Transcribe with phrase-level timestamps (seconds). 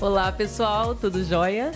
[0.00, 1.72] Olá, pessoal, tudo jóia?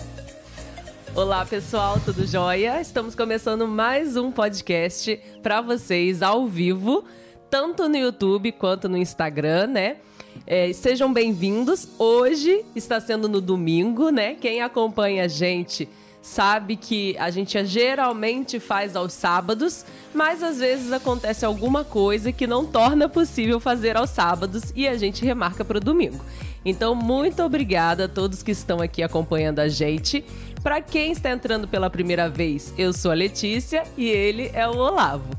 [1.15, 2.79] Olá, pessoal, tudo jóia?
[2.81, 7.05] Estamos começando mais um podcast para vocês ao vivo,
[7.49, 9.97] tanto no YouTube quanto no Instagram, né?
[10.45, 11.87] É, sejam bem-vindos.
[11.97, 14.35] Hoje está sendo no domingo, né?
[14.35, 15.87] Quem acompanha a gente
[16.21, 22.45] sabe que a gente geralmente faz aos sábados, mas às vezes acontece alguma coisa que
[22.45, 26.23] não torna possível fazer aos sábados e a gente remarca para o domingo.
[26.65, 30.23] Então, muito obrigada a todos que estão aqui acompanhando a gente.
[30.61, 34.75] Para quem está entrando pela primeira vez, eu sou a Letícia e ele é o
[34.75, 35.29] Olavo.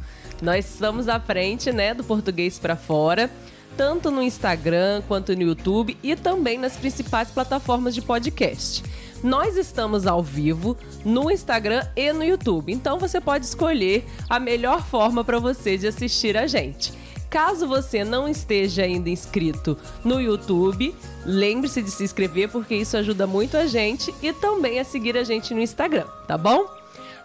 [0.40, 3.30] Nós estamos à frente, né, do português para fora,
[3.76, 8.82] tanto no Instagram quanto no YouTube e também nas principais plataformas de podcast.
[9.22, 14.82] Nós estamos ao vivo no Instagram e no YouTube, então você pode escolher a melhor
[14.82, 16.92] forma para você de assistir a gente.
[17.28, 20.94] Caso você não esteja ainda inscrito no YouTube,
[21.26, 25.22] lembre-se de se inscrever porque isso ajuda muito a gente e também a seguir a
[25.22, 26.64] gente no Instagram, tá bom?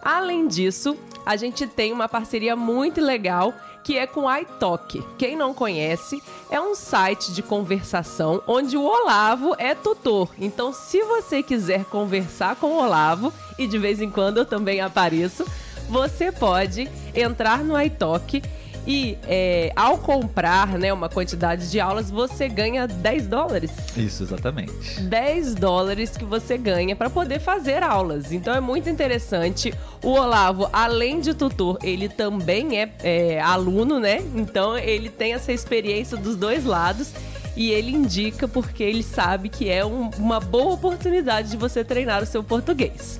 [0.02, 3.54] Além disso, a gente tem uma parceria muito legal
[3.86, 5.00] que é com iTalk.
[5.16, 6.20] Quem não conhece,
[6.50, 10.28] é um site de conversação onde o Olavo é tutor.
[10.40, 14.80] Então, se você quiser conversar com o Olavo, e de vez em quando eu também
[14.80, 15.46] apareço,
[15.88, 18.42] você pode entrar no iTalk
[18.86, 23.72] e é, ao comprar né, uma quantidade de aulas, você ganha 10 dólares.
[23.96, 24.72] Isso, exatamente.
[25.00, 28.32] 10 dólares que você ganha para poder fazer aulas.
[28.32, 29.74] Então é muito interessante.
[30.02, 34.22] O Olavo, além de tutor, ele também é, é aluno, né?
[34.34, 37.12] Então ele tem essa experiência dos dois lados
[37.56, 42.22] e ele indica porque ele sabe que é um, uma boa oportunidade de você treinar
[42.22, 43.18] o seu português.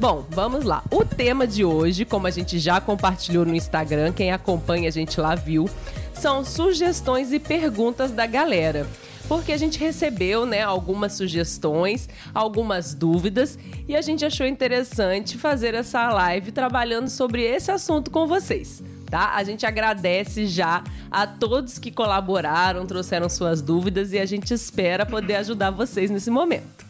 [0.00, 0.82] Bom, vamos lá.
[0.90, 5.20] O tema de hoje, como a gente já compartilhou no Instagram, quem acompanha a gente
[5.20, 5.68] lá viu,
[6.14, 8.86] são sugestões e perguntas da galera
[9.28, 15.72] porque a gente recebeu, né, algumas sugestões, algumas dúvidas e a gente achou interessante fazer
[15.74, 18.82] essa live trabalhando sobre esse assunto com vocês.
[19.08, 19.34] Tá?
[19.36, 25.06] A gente agradece já a todos que colaboraram, trouxeram suas dúvidas e a gente espera
[25.06, 26.89] poder ajudar vocês nesse momento.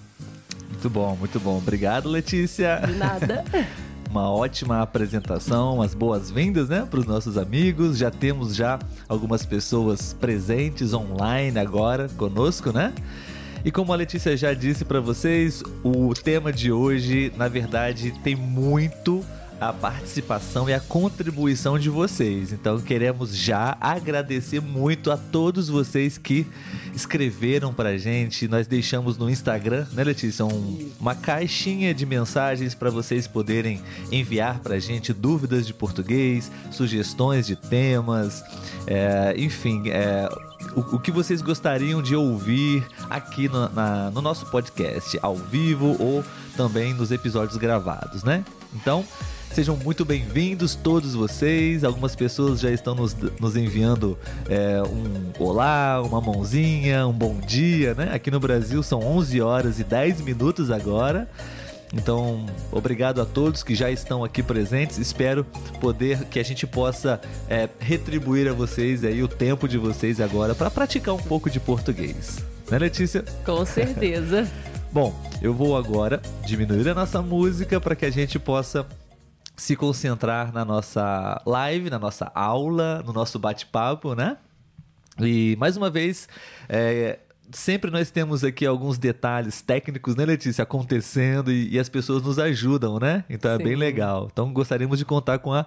[0.80, 1.58] Muito bom, muito bom.
[1.58, 2.80] Obrigado, Letícia.
[2.86, 3.44] De nada.
[4.08, 7.98] Uma ótima apresentação, umas boas-vindas, né, para os nossos amigos.
[7.98, 12.94] Já temos já algumas pessoas presentes online agora conosco, né?
[13.62, 18.34] E como a Letícia já disse para vocês, o tema de hoje, na verdade, tem
[18.34, 19.22] muito
[19.60, 22.52] a participação e a contribuição de vocês.
[22.52, 26.46] Então queremos já agradecer muito a todos vocês que
[26.94, 28.48] escreveram pra gente.
[28.48, 34.60] Nós deixamos no Instagram, né, Letícia, um, uma caixinha de mensagens para vocês poderem enviar
[34.60, 38.42] pra gente dúvidas de português, sugestões de temas,
[38.86, 40.28] é, enfim, é,
[40.74, 45.96] o, o, que vocês gostariam de ouvir aqui no, na, no nosso podcast, ao vivo
[45.98, 46.24] ou
[46.56, 48.44] também nos episódios gravados, né?
[48.74, 49.04] Então,
[49.52, 51.82] Sejam muito bem-vindos todos vocês.
[51.82, 54.16] Algumas pessoas já estão nos, nos enviando
[54.48, 58.10] é, um olá, uma mãozinha, um bom dia, né?
[58.14, 61.28] Aqui no Brasil são 11 horas e 10 minutos agora.
[61.92, 64.98] Então, obrigado a todos que já estão aqui presentes.
[64.98, 65.44] Espero
[65.80, 70.54] poder que a gente possa é, retribuir a vocês aí o tempo de vocês agora
[70.54, 72.38] para praticar um pouco de português.
[72.70, 73.24] Né, Letícia?
[73.44, 74.48] Com certeza.
[74.92, 75.12] Bom,
[75.42, 78.86] eu vou agora diminuir a nossa música para que a gente possa
[79.60, 84.38] se concentrar na nossa live, na nossa aula, no nosso bate-papo, né?
[85.18, 86.26] E mais uma vez,
[86.66, 87.18] é,
[87.52, 92.38] sempre nós temos aqui alguns detalhes técnicos, né, Letícia, acontecendo e, e as pessoas nos
[92.38, 93.22] ajudam, né?
[93.28, 93.64] Então é Sim.
[93.64, 94.30] bem legal.
[94.32, 95.66] Então gostaríamos de contar com a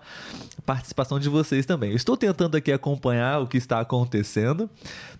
[0.66, 1.92] participação de vocês também.
[1.92, 4.68] Eu estou tentando aqui acompanhar o que está acontecendo,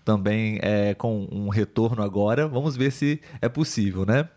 [0.04, 2.48] também é, com um retorno agora.
[2.48, 4.28] Vamos ver se é possível, né?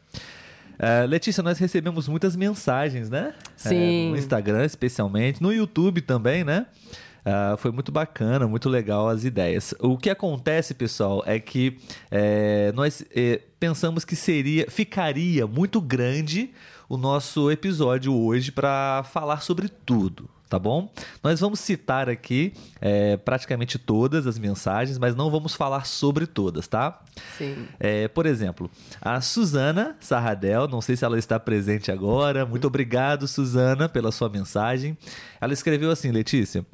[0.78, 3.34] Uh, Letícia, nós recebemos muitas mensagens, né?
[3.56, 4.08] Sim.
[4.08, 6.68] Uh, no Instagram, especialmente, no YouTube também, né?
[7.26, 9.74] Uh, foi muito bacana, muito legal as ideias.
[9.80, 11.78] O que acontece, pessoal, é que
[12.10, 16.52] é, nós é, pensamos que seria, ficaria muito grande
[16.88, 20.92] o nosso episódio hoje para falar sobre tudo tá bom?
[21.24, 26.68] Nós vamos citar aqui é, praticamente todas as mensagens, mas não vamos falar sobre todas,
[26.68, 27.02] tá?
[27.38, 27.68] Sim.
[27.80, 28.70] É, por exemplo,
[29.02, 32.46] a Suzana Sarradel, não sei se ela está presente agora.
[32.46, 34.98] Muito obrigado, Suzana, pela sua mensagem.
[35.42, 36.66] Ela escreveu assim, Letícia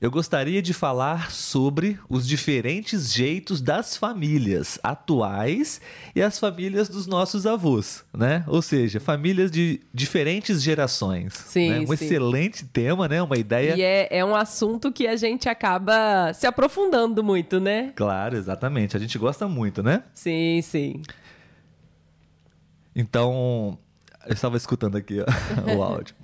[0.00, 5.80] eu gostaria de falar sobre os diferentes jeitos das famílias atuais
[6.14, 8.44] e as famílias dos nossos avós, né?
[8.46, 11.32] Ou seja, famílias de diferentes gerações.
[11.34, 11.80] Sim, né?
[11.80, 11.92] Um sim.
[11.94, 13.22] excelente tema, né?
[13.22, 13.74] Uma ideia.
[13.76, 17.92] E é, é um assunto que a gente acaba se aprofundando muito, né?
[17.96, 18.96] Claro, exatamente.
[18.96, 20.02] A gente gosta muito, né?
[20.14, 21.02] Sim, sim.
[22.94, 23.78] Então,
[24.26, 25.24] eu estava escutando aqui ó,
[25.76, 26.14] o áudio.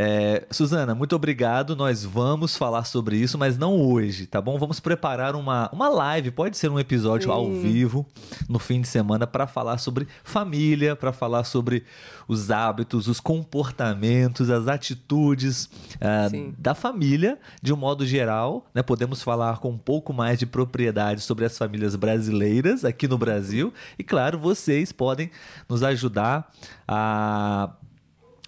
[0.00, 1.74] É, Suzana, muito obrigado.
[1.74, 4.56] Nós vamos falar sobre isso, mas não hoje, tá bom?
[4.56, 7.32] Vamos preparar uma, uma live, pode ser um episódio Sim.
[7.32, 8.06] ao vivo
[8.48, 11.82] no fim de semana para falar sobre família, para falar sobre
[12.28, 15.64] os hábitos, os comportamentos, as atitudes
[15.96, 18.68] uh, da família de um modo geral.
[18.72, 18.84] Né?
[18.84, 23.74] Podemos falar com um pouco mais de propriedade sobre as famílias brasileiras aqui no Brasil.
[23.98, 25.28] E claro, vocês podem
[25.68, 26.52] nos ajudar
[26.86, 27.70] a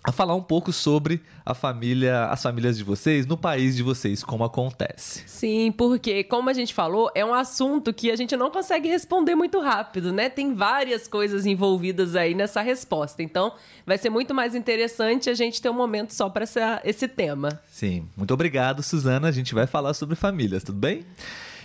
[0.02, 4.25] a falar um pouco sobre a família, as famílias de vocês no país de vocês,
[4.25, 5.23] como acontece.
[5.26, 9.35] Sim, porque como a gente falou, é um assunto que a gente não consegue responder
[9.35, 10.31] muito rápido, né?
[10.31, 13.23] Tem várias coisas envolvidas aí nessa resposta.
[13.23, 13.52] Então,
[13.87, 16.44] vai ser muito mais interessante a gente ter um momento só para
[16.82, 17.61] esse tema.
[17.70, 19.29] Sim, muito obrigado, Suzana.
[19.29, 21.05] A gente vai falar sobre famílias, tudo bem?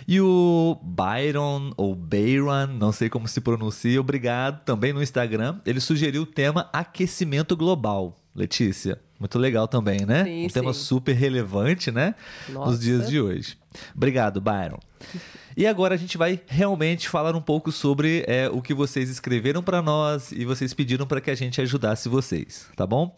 [0.06, 5.80] E o Byron, ou Bayron, não sei como se pronuncia, obrigado, também no Instagram, ele
[5.80, 8.16] sugeriu o tema aquecimento global.
[8.36, 10.24] Letícia, muito legal também, né?
[10.24, 10.54] Sim, um sim.
[10.54, 12.14] tema super relevante, né?
[12.50, 12.70] Nossa.
[12.70, 13.56] Nos dias de hoje.
[13.94, 14.78] Obrigado, Byron.
[15.56, 19.62] E agora a gente vai realmente falar um pouco sobre é, o que vocês escreveram
[19.62, 23.16] para nós e vocês pediram para que a gente ajudasse vocês, tá bom?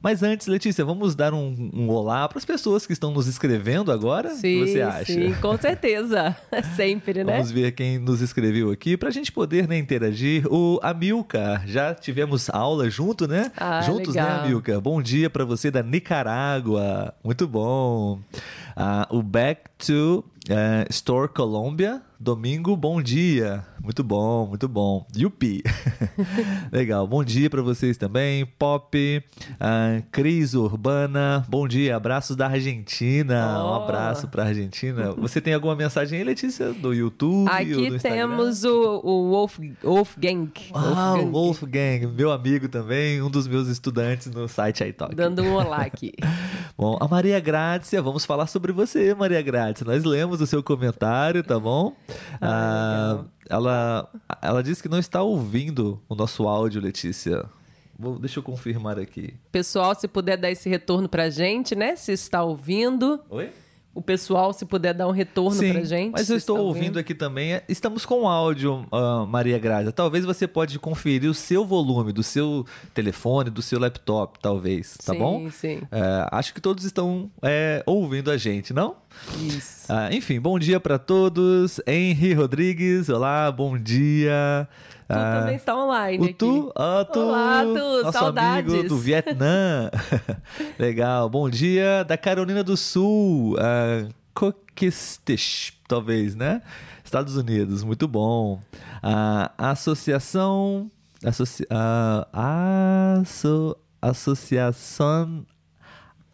[0.00, 3.90] Mas antes, Letícia, vamos dar um, um olá para as pessoas que estão nos escrevendo
[3.90, 4.30] agora?
[4.30, 5.12] Sim, o que você acha?
[5.12, 6.36] Sim, com certeza.
[6.76, 7.32] Sempre, né?
[7.32, 10.46] Vamos ver quem nos escreveu aqui para a gente poder né, interagir.
[10.52, 13.50] O Amilcar, já tivemos aula junto, né?
[13.56, 14.38] Ah, Juntos, né, legal.
[14.38, 14.80] né, Amilcar?
[14.80, 17.12] Bom dia para você da Nicarágua.
[17.24, 18.20] Muito bom.
[18.76, 23.64] Uh, o Back to uh, Store Colômbia Domingo, bom dia.
[23.80, 25.06] Muito bom, muito bom.
[25.16, 25.62] Yupi.
[26.72, 27.06] Legal.
[27.06, 28.44] Bom dia para vocês também.
[28.44, 29.22] Pop,
[29.52, 31.46] uh, Cris Urbana.
[31.48, 31.94] Bom dia.
[31.94, 33.62] Abraços da Argentina.
[33.62, 33.68] Oh.
[33.68, 35.12] Um abraço para Argentina.
[35.12, 40.50] Você tem alguma mensagem aí, Letícia, do YouTube Aqui do temos o, o Wolf, Wolfgang.
[40.74, 41.24] Ah, Wolfgang.
[41.24, 45.14] o Wolfgang, meu amigo também, um dos meus estudantes no site iTalk.
[45.14, 46.12] Dando um olá aqui.
[46.76, 49.86] bom, a Maria Grácia, vamos falar sobre você, Maria Grácia.
[49.86, 51.94] Nós lemos o seu comentário, tá bom?
[52.40, 54.10] Ah, ela,
[54.40, 57.44] ela disse que não está ouvindo o nosso áudio, Letícia.
[57.98, 59.34] Vou, deixa eu confirmar aqui.
[59.50, 61.96] Pessoal, se puder dar esse retorno pra gente, né?
[61.96, 63.20] Se está ouvindo.
[63.28, 63.50] Oi?
[63.94, 66.12] O pessoal, se puder dar um retorno Sim, pra gente.
[66.12, 67.54] Mas eu estou ouvindo, ouvindo aqui também.
[67.54, 69.90] É, estamos com áudio, uh, Maria Graça.
[69.90, 72.64] Talvez você pode conferir o seu volume do seu
[72.94, 74.96] telefone, do seu laptop, talvez.
[75.04, 75.50] Tá sim, bom?
[75.50, 75.80] Sim, sim.
[75.90, 78.96] É, acho que todos estão é, ouvindo a gente, não?
[79.40, 79.92] Isso.
[79.92, 81.80] Uh, enfim, bom dia para todos.
[81.86, 84.68] Henry Rodrigues, olá, bom dia.
[85.08, 86.18] Tu ah, também está online.
[86.18, 86.34] O aqui.
[86.34, 86.72] Tu?
[86.76, 87.18] Ah, tu?
[87.18, 88.74] Olá, Tu, nosso saudades.
[88.74, 89.90] amigo do Vietnã.
[90.78, 91.30] Legal.
[91.30, 93.56] Bom dia da Carolina do Sul.
[94.34, 96.60] Coquestish, talvez, né?
[97.02, 98.60] Estados Unidos, muito bom.
[99.02, 100.90] A uh, Associação.
[101.24, 105.44] Associ, uh, asso, associação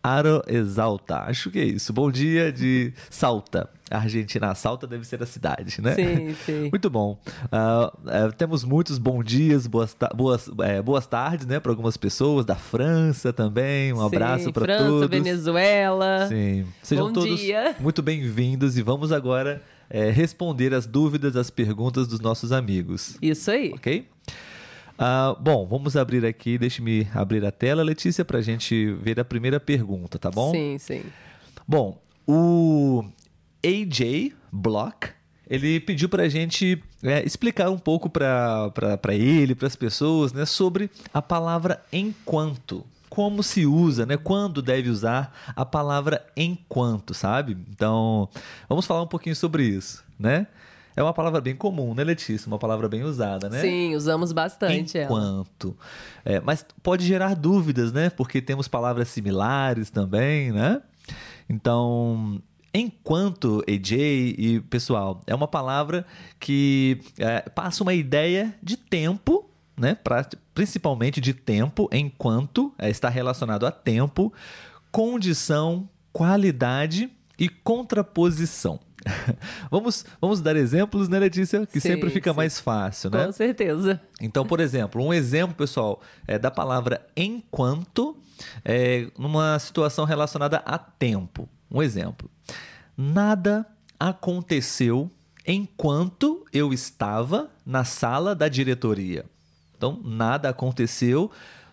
[0.02, 1.20] Aro Exalta.
[1.20, 1.92] Acho que é isso.
[1.92, 3.70] Bom dia de Salta.
[3.98, 4.54] Argentina.
[4.54, 5.94] Salta deve ser a cidade, né?
[5.94, 6.68] Sim, sim.
[6.72, 7.18] Muito bom.
[7.44, 11.60] Uh, uh, temos muitos bons dias, boas, boas, é, boas tardes, né?
[11.60, 12.44] Para algumas pessoas.
[12.44, 13.92] Da França também.
[13.92, 14.92] Um sim, abraço para todos.
[14.92, 16.26] França, Venezuela.
[16.28, 16.66] Sim.
[16.82, 17.74] Sejam bom todos dia.
[17.80, 23.16] muito bem-vindos e vamos agora é, responder as dúvidas, as perguntas dos nossos amigos.
[23.20, 23.72] Isso aí.
[23.74, 24.06] Ok?
[24.94, 29.24] Uh, bom, vamos abrir aqui, deixe-me abrir a tela, Letícia, para a gente ver a
[29.24, 30.52] primeira pergunta, tá bom?
[30.52, 31.02] Sim, sim.
[31.66, 33.04] Bom, o
[33.64, 35.08] AJ Block,
[35.48, 38.72] ele pediu para a gente é, explicar um pouco para
[39.10, 42.84] ele, para as pessoas, né, sobre a palavra enquanto.
[43.08, 44.16] Como se usa, né?
[44.16, 47.56] Quando deve usar a palavra enquanto, sabe?
[47.70, 48.28] Então,
[48.68, 50.48] vamos falar um pouquinho sobre isso, né?
[50.96, 52.48] É uma palavra bem comum, né, Letícia?
[52.48, 53.60] Uma palavra bem usada, né?
[53.60, 55.76] Sim, usamos bastante Enquanto.
[56.24, 58.10] É, mas pode gerar dúvidas, né?
[58.10, 60.82] Porque temos palavras similares também, né?
[61.48, 62.40] Então,
[62.74, 63.92] enquanto EJ
[64.36, 66.04] e pessoal, é uma palavra
[66.40, 69.94] que é, passa uma ideia de tempo, né?
[69.94, 74.32] Pra, principalmente de tempo, enquanto é, está relacionado a tempo,
[74.90, 78.80] condição, qualidade e contraposição.
[79.70, 81.66] vamos, vamos dar exemplos, né, Letícia?
[81.66, 82.36] Que sim, sempre fica sim.
[82.36, 83.26] mais fácil, né?
[83.26, 84.00] Com certeza.
[84.20, 88.16] Então, por exemplo, um exemplo, pessoal, é da palavra enquanto
[88.64, 91.48] é, numa situação relacionada a tempo.
[91.70, 92.30] Um exemplo.
[92.96, 93.66] Nada
[93.98, 95.10] aconteceu
[95.46, 99.24] enquanto eu estava na sala da diretoria.
[99.76, 101.30] Então, nada aconteceu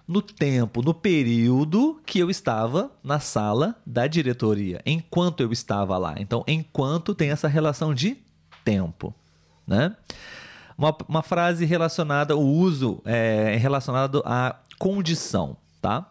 [0.07, 6.15] no tempo, no período que eu estava na sala da diretoria, enquanto eu estava lá.
[6.17, 8.17] Então, enquanto tem essa relação de
[8.65, 9.15] tempo,
[9.65, 9.95] né?
[10.77, 16.09] uma, uma frase relacionada, o uso é relacionado à condição, tá?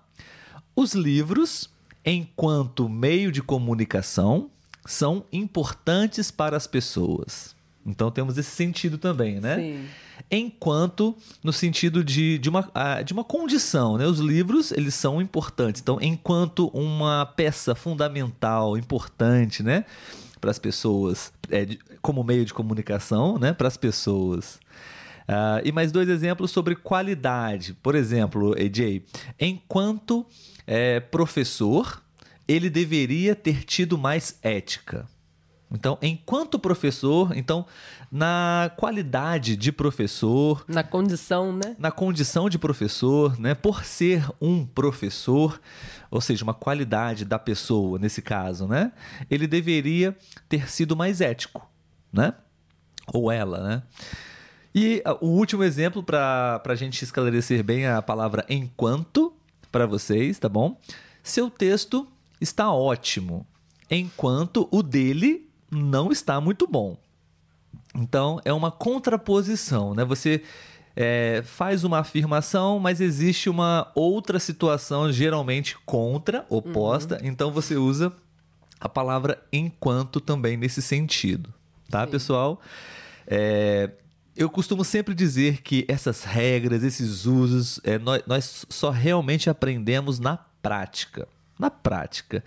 [0.76, 1.68] Os livros,
[2.04, 4.48] enquanto meio de comunicação,
[4.84, 7.54] são importantes para as pessoas.
[7.84, 9.56] Então temos esse sentido também, né?
[9.56, 9.86] Sim.
[10.30, 12.68] Enquanto no sentido de, de, uma,
[13.04, 14.06] de uma condição, né?
[14.06, 15.80] Os livros, eles são importantes.
[15.80, 19.84] Então, enquanto uma peça fundamental, importante, né?
[20.40, 21.66] Para as pessoas, é,
[22.02, 23.52] como meio de comunicação, né?
[23.52, 24.60] Para as pessoas.
[25.32, 27.72] Ah, e mais dois exemplos sobre qualidade.
[27.74, 29.02] Por exemplo, AJ,
[29.38, 30.26] enquanto
[30.66, 32.02] é, professor,
[32.46, 35.06] ele deveria ter tido mais ética.
[35.72, 37.64] Então, enquanto professor, então,
[38.10, 41.76] na qualidade de professor, Na condição, né?
[41.78, 45.60] na condição de professor, né, por ser um professor,
[46.10, 48.90] ou seja, uma qualidade da pessoa nesse caso, né,
[49.30, 50.16] ele deveria
[50.48, 51.70] ter sido mais ético,
[52.12, 52.34] né,
[53.06, 53.82] ou ela, né.
[54.74, 59.32] E ah, o último exemplo para a gente esclarecer bem a palavra enquanto
[59.70, 60.80] para vocês, tá bom?
[61.22, 62.06] Seu texto
[62.40, 63.46] está ótimo,
[63.90, 66.96] enquanto o dele não está muito bom.
[67.94, 70.04] Então, é uma contraposição, né?
[70.04, 70.42] Você
[70.96, 77.20] é, faz uma afirmação, mas existe uma outra situação, geralmente contra, oposta.
[77.22, 78.12] Então, você usa
[78.80, 81.52] a palavra enquanto também nesse sentido,
[81.88, 82.10] tá, Sim.
[82.10, 82.60] pessoal?
[83.26, 83.90] É,
[84.36, 90.18] eu costumo sempre dizer que essas regras, esses usos, é, nós, nós só realmente aprendemos
[90.18, 91.28] na prática.
[91.60, 92.42] Na prática.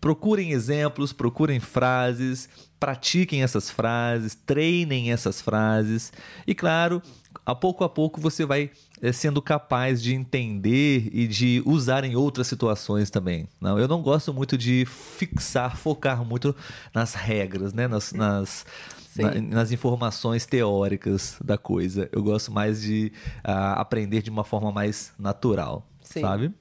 [0.00, 6.12] Procurem exemplos, procurem frases, pratiquem essas frases, treinem essas frases.
[6.46, 7.02] E claro,
[7.44, 8.70] a pouco a pouco você vai
[9.02, 13.48] eh, sendo capaz de entender e de usar em outras situações também.
[13.60, 16.54] Não, eu não gosto muito de fixar, focar muito
[16.94, 17.88] nas regras, né?
[17.88, 18.64] nas, nas,
[19.16, 22.08] na- nas informações teóricas da coisa.
[22.12, 23.10] Eu gosto mais de
[23.42, 26.20] ah, aprender de uma forma mais natural, Sim.
[26.20, 26.52] sabe?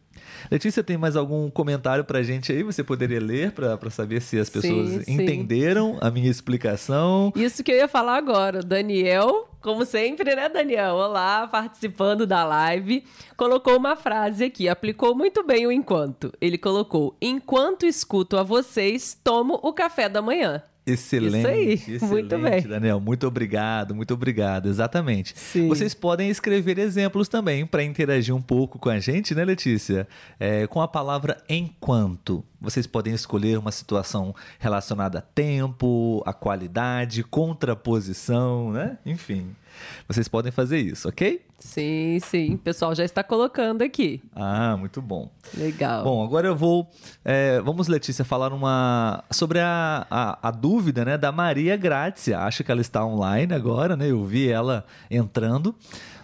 [0.50, 2.63] Letícia, tem mais algum comentário pra gente aí?
[2.63, 5.13] Você poderia ler pra saber se as pessoas Sim, sim.
[5.13, 7.31] entenderam a minha explicação?
[7.36, 8.62] Isso que eu ia falar agora.
[8.62, 10.96] Daniel, como sempre, né, Daniel?
[10.96, 13.03] Olá, participando da live.
[13.36, 16.31] Colocou uma frase aqui, aplicou muito bem o enquanto.
[16.39, 20.62] Ele colocou: Enquanto escuto a vocês, tomo o café da manhã.
[20.88, 22.62] Excelente, Isso aí, excelente, muito bem.
[22.62, 23.00] Daniel.
[23.01, 24.70] Muito obrigado, muito obrigado.
[24.70, 25.38] Exatamente.
[25.38, 25.67] Sim.
[25.67, 30.08] Vocês podem escrever exemplos também para interagir um pouco com a gente, né, Letícia?
[30.39, 32.41] É, com a palavra enquanto.
[32.62, 38.98] Vocês podem escolher uma situação relacionada a tempo, a qualidade, contraposição, né?
[39.06, 39.53] Enfim.
[40.07, 41.41] Vocês podem fazer isso, ok?
[41.60, 42.53] Sim, sim.
[42.53, 44.22] O pessoal já está colocando aqui.
[44.36, 45.29] Ah, muito bom.
[45.55, 46.03] Legal.
[46.03, 46.89] Bom, agora eu vou.
[47.25, 52.39] é, vamos, Letícia, falar uma sobre a, a, a dúvida né, da Maria Grácia.
[52.39, 54.12] Acho que ela está online agora, né?
[54.12, 55.75] Eu vi ela entrando.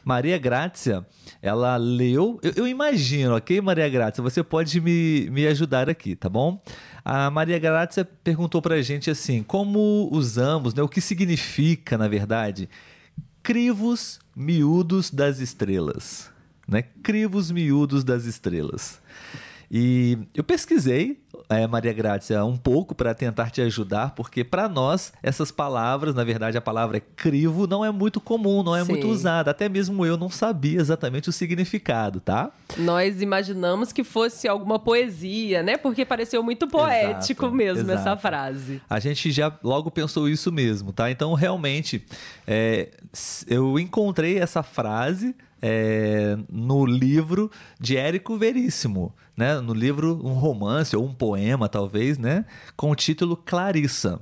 [0.04, 1.06] Maria Grácia,
[1.42, 2.40] ela leu.
[2.44, 4.22] Eu, eu imagino, ok, Maria Grácia?
[4.22, 6.62] Você pode me, me ajudar aqui, tá bom?
[7.06, 10.84] A Maria Grácia perguntou pra gente assim: como usamos, né?
[10.84, 12.70] O que significa, na verdade,
[13.44, 16.32] crivos miúdos das estrelas,
[16.66, 16.82] né?
[17.04, 19.02] Crivos miúdos das estrelas.
[19.72, 25.12] E eu pesquisei, é, Maria Grácia, um pouco para tentar te ajudar, porque para nós
[25.22, 28.92] essas palavras, na verdade a palavra crivo não é muito comum, não é Sim.
[28.92, 29.52] muito usada.
[29.52, 32.52] Até mesmo eu não sabia exatamente o significado, tá?
[32.78, 35.78] Nós imaginamos que fosse alguma poesia, né?
[35.78, 38.22] Porque pareceu muito poético Exato, mesmo essa exato.
[38.22, 38.82] frase.
[38.90, 41.10] A gente já logo pensou isso mesmo, tá?
[41.10, 42.06] Então, realmente,
[42.48, 42.90] é,
[43.48, 49.62] eu encontrei essa frase é, no livro de Érico Veríssimo, né?
[49.62, 52.44] No livro, um romance ou um poema, talvez, né?
[52.76, 54.20] Com o título Clarissa.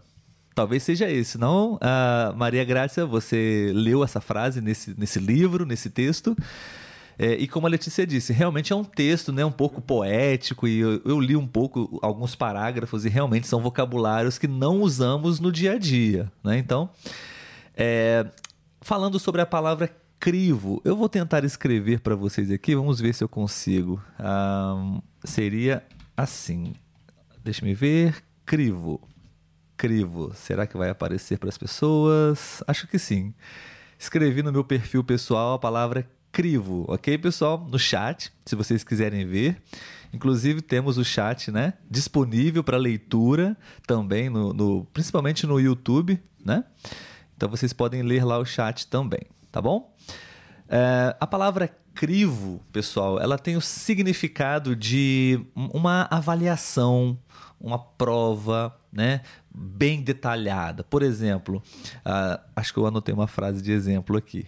[0.53, 1.79] Talvez seja esse, não?
[1.81, 6.37] Ah, Maria Grácia, você leu essa frase nesse, nesse livro, nesse texto?
[7.17, 10.79] É, e como a Letícia disse, realmente é um texto né, um pouco poético e
[10.79, 15.51] eu, eu li um pouco alguns parágrafos e realmente são vocabulários que não usamos no
[15.51, 16.31] dia a dia.
[16.43, 16.57] Né?
[16.57, 16.89] Então,
[17.75, 18.27] é,
[18.81, 19.89] falando sobre a palavra
[20.21, 23.99] crivo, eu vou tentar escrever para vocês aqui, vamos ver se eu consigo.
[24.19, 25.83] Ah, seria
[26.15, 26.75] assim,
[27.43, 29.01] deixa me ver, crivo.
[29.75, 32.63] Crivo, será que vai aparecer para as pessoas?
[32.67, 33.33] Acho que sim.
[33.97, 37.67] Escrevi no meu perfil pessoal a palavra crivo, ok, pessoal?
[37.69, 39.59] No chat, se vocês quiserem ver.
[40.13, 46.63] Inclusive temos o chat, né, disponível para leitura também no, no- principalmente no YouTube, né?
[47.35, 49.21] Então vocês podem ler lá o chat também,
[49.51, 49.93] tá bom?
[50.69, 57.17] É, a palavra crivo, pessoal, ela tem o significado de um- uma avaliação,
[57.59, 59.21] uma prova, né?
[59.53, 60.81] bem detalhada.
[60.83, 61.61] Por exemplo,
[62.05, 64.45] uh, acho que eu anotei uma frase de exemplo aqui.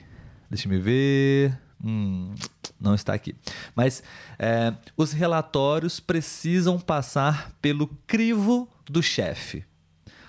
[0.49, 1.59] Deixa me ver.
[1.83, 2.33] Hum,
[2.79, 3.35] não está aqui.
[3.75, 4.01] Mas
[4.39, 9.65] é, os relatórios precisam passar pelo crivo do chefe.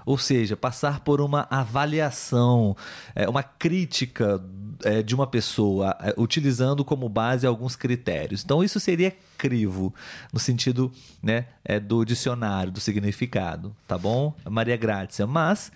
[0.07, 2.77] Ou seja, passar por uma avaliação,
[3.15, 4.43] é, uma crítica
[4.83, 8.43] é, de uma pessoa, é, utilizando como base alguns critérios.
[8.45, 9.95] Então, isso seria crivo,
[10.33, 10.93] no sentido
[11.23, 11.47] né,
[11.83, 14.35] do dicionário, do significado, tá bom?
[14.49, 15.27] Maria Grácia.
[15.27, 15.73] Mas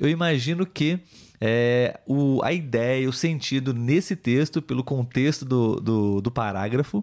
[0.00, 1.00] eu imagino que
[1.40, 7.02] é, o, a ideia, o sentido nesse texto, pelo contexto do, do, do parágrafo,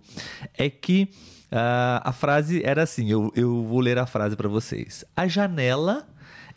[0.55, 1.09] é que
[1.51, 5.03] uh, a frase era assim: eu, eu vou ler a frase para vocês.
[5.15, 6.07] A janela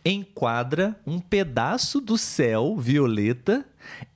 [0.05, 3.67] enquadra um pedaço do céu violeta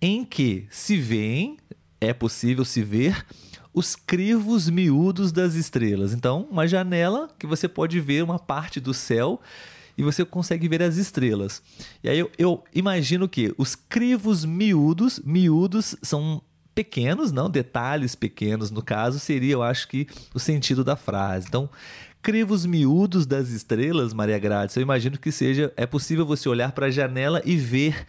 [0.01, 1.59] em que se veem,
[2.01, 3.25] é possível se ver,
[3.73, 6.13] os crivos miúdos das estrelas.
[6.13, 9.41] Então, uma janela que você pode ver uma parte do céu
[9.99, 11.63] e você consegue ver as estrelas.
[12.03, 16.43] E aí eu, eu imagino que os crivos miúdos, miúdos são
[16.75, 21.47] pequenos, não detalhes pequenos no caso, seria, eu acho que, o sentido da frase.
[21.49, 21.69] Então,
[22.23, 26.87] crivos miúdos das estrelas, Maria Grátis, eu imagino que seja, é possível você olhar para
[26.87, 28.07] a janela e ver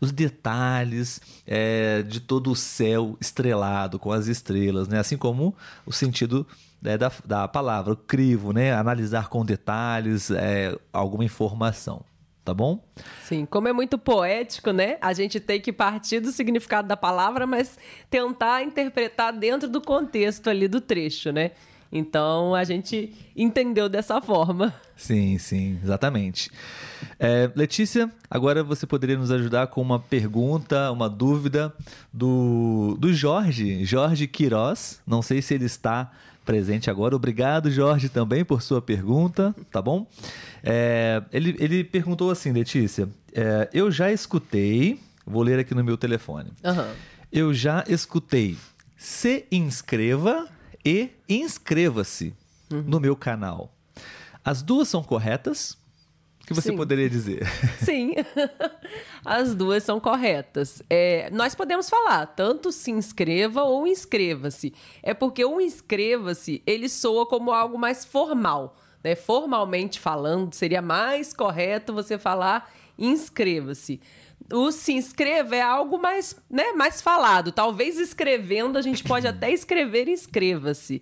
[0.00, 4.98] os detalhes é, de todo o céu estrelado com as estrelas, né?
[4.98, 5.56] Assim como
[5.86, 6.46] o sentido
[6.82, 8.74] né, da, da palavra, crivo, né?
[8.74, 12.04] Analisar com detalhes é, alguma informação.
[12.44, 12.84] Tá bom?
[13.22, 14.98] Sim, como é muito poético, né?
[15.00, 17.78] A gente tem que partir do significado da palavra, mas
[18.10, 21.52] tentar interpretar dentro do contexto ali do trecho, né?
[21.90, 24.74] Então a gente entendeu dessa forma.
[24.96, 26.50] Sim, sim, exatamente.
[27.18, 31.72] É, Letícia, agora você poderia nos ajudar com uma pergunta, uma dúvida
[32.12, 35.00] do, do Jorge, Jorge Queiroz.
[35.06, 36.10] Não sei se ele está
[36.44, 37.16] presente agora.
[37.16, 40.06] Obrigado, Jorge, também por sua pergunta, tá bom?
[40.62, 45.96] É, ele, ele perguntou assim, Letícia, é, eu já escutei, vou ler aqui no meu
[45.96, 46.50] telefone.
[46.62, 46.92] Uhum.
[47.32, 48.56] Eu já escutei,
[48.96, 50.46] se inscreva
[50.84, 52.34] e inscreva-se
[52.72, 52.82] uhum.
[52.82, 53.72] no meu canal.
[54.44, 55.76] As duas são corretas?
[56.44, 56.76] O que você Sim.
[56.76, 57.42] poderia dizer?
[57.82, 58.16] Sim,
[59.24, 60.82] as duas são corretas.
[60.90, 64.74] É, nós podemos falar tanto se inscreva ou inscreva-se.
[65.02, 68.76] É porque o inscreva-se ele soa como algo mais formal.
[69.02, 69.14] Né?
[69.14, 73.98] Formalmente falando, seria mais correto você falar inscreva-se.
[74.52, 77.52] O se inscreva é algo mais, né, mais falado.
[77.52, 81.00] Talvez escrevendo a gente pode até escrever inscreva-se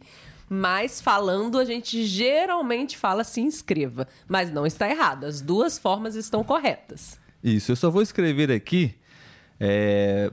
[0.53, 4.07] mas falando a gente geralmente fala se inscreva.
[4.29, 7.19] Mas não está errado, as duas formas estão corretas.
[7.43, 8.95] Isso, eu só vou escrever aqui,
[9.59, 10.31] é,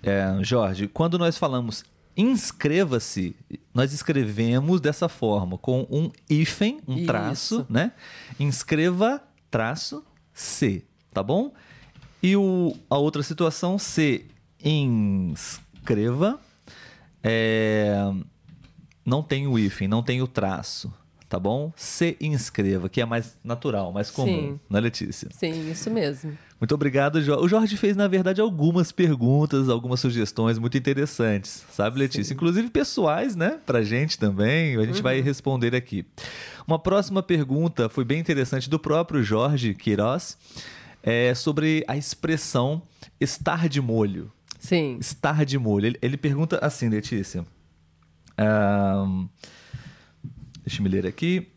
[0.00, 1.84] é, Jorge, quando nós falamos
[2.16, 3.34] inscreva-se,
[3.74, 7.66] nós escrevemos dessa forma, com um hífen, um traço, Isso.
[7.68, 7.92] né?
[8.38, 11.52] Inscreva, traço, se, tá bom?
[12.22, 14.26] E o, a outra situação, se
[14.62, 16.38] inscreva,
[17.24, 17.96] é,
[19.04, 20.92] não tem o hífen, não tem o traço,
[21.28, 21.72] tá bom?
[21.74, 24.60] Se inscreva, que é mais natural, mais comum, Sim.
[24.68, 25.28] né, Letícia?
[25.32, 26.36] Sim, isso mesmo.
[26.60, 27.44] Muito obrigado, Jorge.
[27.44, 32.24] O Jorge fez, na verdade, algumas perguntas, algumas sugestões muito interessantes, sabe, Letícia?
[32.24, 32.34] Sim.
[32.34, 33.58] Inclusive pessoais, né?
[33.66, 34.76] Pra gente também.
[34.76, 35.02] A gente uhum.
[35.02, 36.06] vai responder aqui.
[36.66, 40.38] Uma próxima pergunta foi bem interessante do próprio Jorge Queiroz,
[41.02, 42.82] é sobre a expressão
[43.20, 44.30] estar de molho.
[44.60, 44.98] Sim.
[45.00, 45.86] Estar de molho.
[45.86, 47.44] Ele, ele pergunta assim, Letícia.
[48.42, 49.28] Um,
[50.64, 51.48] deixa eu me ler aqui.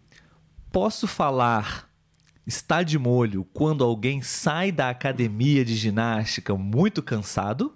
[0.71, 1.89] Posso falar
[2.45, 7.73] está de molho quando alguém sai da academia de ginástica muito cansado?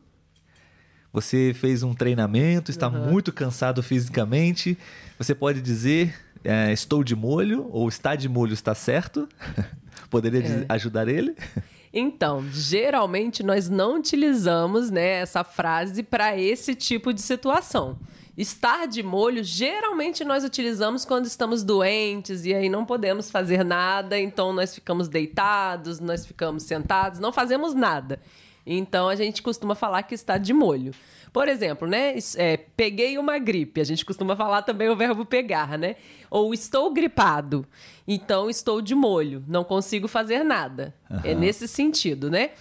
[1.11, 3.11] Você fez um treinamento, está uhum.
[3.11, 4.77] muito cansado fisicamente.
[5.17, 9.27] Você pode dizer é, estou de molho ou está de molho está certo?
[10.09, 10.65] Poderia é.
[10.69, 11.35] ajudar ele?
[11.91, 17.97] Então, geralmente nós não utilizamos né, essa frase para esse tipo de situação.
[18.39, 24.17] Estar de molho, geralmente nós utilizamos quando estamos doentes e aí não podemos fazer nada,
[24.17, 28.21] então nós ficamos deitados, nós ficamos sentados, não fazemos nada.
[28.65, 30.93] Então a gente costuma falar que está de molho.
[31.33, 32.15] Por exemplo, né?
[32.37, 33.81] É, peguei uma gripe.
[33.81, 35.97] A gente costuma falar também o verbo pegar, né?
[36.31, 37.67] Ou estou gripado.
[38.07, 39.43] Então estou de molho.
[39.49, 40.95] Não consigo fazer nada.
[41.09, 41.19] Uhum.
[41.25, 42.51] É nesse sentido, né?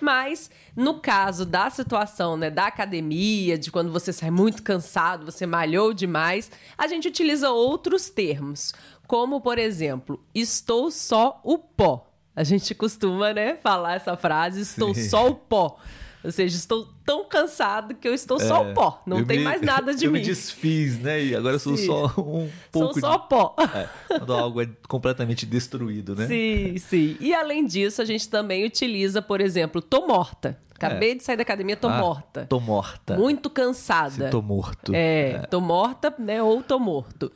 [0.00, 5.46] Mas no caso da situação, né, da academia, de quando você sai muito cansado, você
[5.46, 8.74] malhou demais, a gente utiliza outros termos,
[9.06, 12.12] como por exemplo, estou só o pó.
[12.34, 15.08] A gente costuma, né, falar essa frase, estou Sim.
[15.08, 15.78] só o pó.
[16.22, 19.00] Ou seja, estou tão cansado que eu estou só o pó.
[19.06, 20.18] Não tem me, mais nada de eu mim.
[20.18, 21.24] Eu me desfiz, né?
[21.24, 21.86] E agora eu sou sim.
[21.86, 22.94] só um pouco.
[22.94, 23.28] Sou só de...
[23.28, 23.54] pó.
[23.74, 26.26] É, quando algo é completamente destruído, né?
[26.26, 27.16] Sim, sim.
[27.20, 30.58] E além disso, a gente também utiliza, por exemplo, tô morta.
[30.76, 31.14] Acabei é.
[31.14, 32.46] de sair da academia, tô ah, morta.
[32.46, 33.16] Tô morta.
[33.16, 34.26] Muito cansada.
[34.26, 34.94] Se tô morto.
[34.94, 36.42] É, é, tô morta, né?
[36.42, 37.32] Ou tô morto.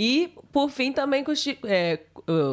[0.00, 1.24] E, por fim, também
[1.64, 1.98] é,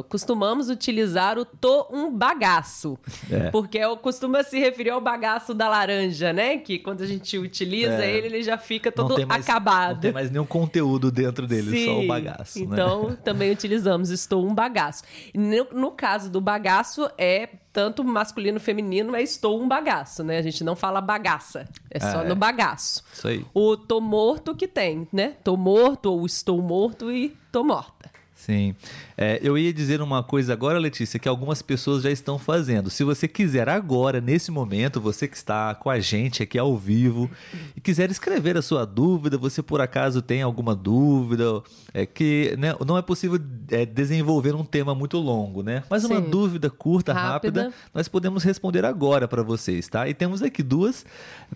[0.09, 2.97] costumamos utilizar o tô um bagaço.
[3.29, 3.51] É.
[3.51, 6.57] Porque costuma se referir ao bagaço da laranja, né?
[6.57, 8.11] Que quando a gente utiliza é.
[8.11, 9.93] ele, ele já fica todo não mais, acabado.
[9.93, 11.85] Não tem mais nenhum conteúdo dentro dele, Sim.
[11.85, 12.59] só o bagaço.
[12.59, 13.17] Então, né?
[13.23, 15.03] também utilizamos estou um bagaço.
[15.35, 20.37] No, no caso do bagaço, é tanto masculino feminino é estou um bagaço, né?
[20.37, 22.25] A gente não fala bagaça, é só é.
[22.25, 23.03] no bagaço.
[23.11, 23.45] Isso aí.
[23.53, 25.35] O tô morto que tem, né?
[25.43, 28.09] Tô morto ou estou morto e tô morta.
[28.45, 28.75] Sim.
[29.17, 32.91] É, eu ia dizer uma coisa agora, Letícia, que algumas pessoas já estão fazendo.
[32.91, 37.27] Se você quiser agora, nesse momento, você que está com a gente aqui ao vivo
[37.75, 42.75] e quiser escrever a sua dúvida, você por acaso tem alguma dúvida, é que né,
[42.85, 43.39] não é possível
[43.71, 45.81] é, desenvolver um tema muito longo, né?
[45.89, 46.29] Mas uma Sim.
[46.29, 47.63] dúvida curta, Rápida.
[47.63, 50.07] rápida, nós podemos responder agora para vocês, tá?
[50.07, 51.03] E temos aqui duas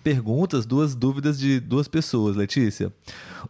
[0.04, 2.91] perguntas, duas dúvidas de duas pessoas, Letícia.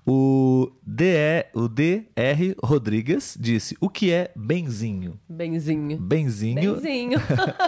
[0.05, 5.19] O, DE, o DR Rodrigues disse: O que é benzinho?
[5.27, 5.97] Benzinho.
[5.97, 6.75] Benzinho.
[6.75, 7.19] Benzinho.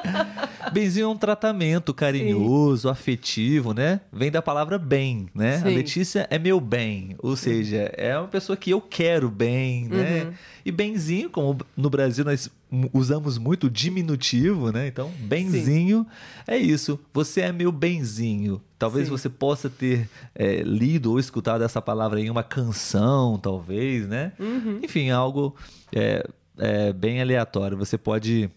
[0.72, 4.02] benzinho é um tratamento carinhoso, afetivo, né?
[4.12, 5.56] Vem da palavra bem, né?
[5.56, 5.76] A Sim.
[5.76, 10.24] Letícia é meu bem, ou seja, é uma pessoa que eu quero bem, né?
[10.24, 10.34] Uhum.
[10.66, 12.50] E benzinho, como no Brasil nós
[12.94, 14.88] usamos muito diminutivo, né?
[14.88, 16.08] Então, benzinho
[16.48, 17.00] é isso.
[17.14, 18.62] Você é meu benzinho.
[18.82, 19.12] Talvez Sim.
[19.12, 24.32] você possa ter é, lido ou escutado essa palavra em uma canção, talvez, né?
[24.40, 24.80] Uhum.
[24.82, 25.56] Enfim, algo
[25.94, 27.78] é, é, bem aleatório.
[27.78, 28.50] Você pode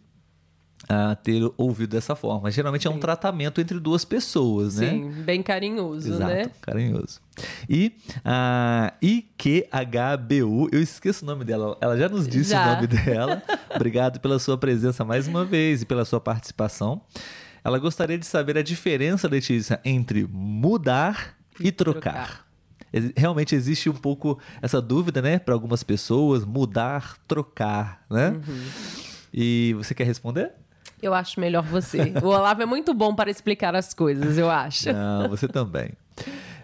[0.88, 2.50] ah, ter ouvido dessa forma.
[2.50, 3.00] Geralmente é um Sim.
[3.00, 4.88] tratamento entre duas pessoas, né?
[4.88, 6.50] Sim, bem carinhoso, Exato, né?
[6.62, 7.20] carinhoso.
[7.68, 7.92] E
[8.24, 12.64] a IQHBU, eu esqueço o nome dela, ela já nos disse Já.
[12.64, 13.42] o nome dela.
[13.74, 17.02] Obrigado pela sua presença mais uma vez e pela sua participação.
[17.64, 22.00] Ela gostaria de saber a diferença, Letícia, entre mudar e, E trocar.
[22.12, 22.44] trocar.
[23.16, 28.28] Realmente existe um pouco essa dúvida, né, para algumas pessoas, mudar, trocar, né?
[28.28, 28.66] Uhum.
[29.32, 30.52] E você quer responder?
[31.02, 32.12] Eu acho melhor você.
[32.22, 34.92] O Olavo é muito bom para explicar as coisas, eu acho.
[34.92, 35.90] Não, você também.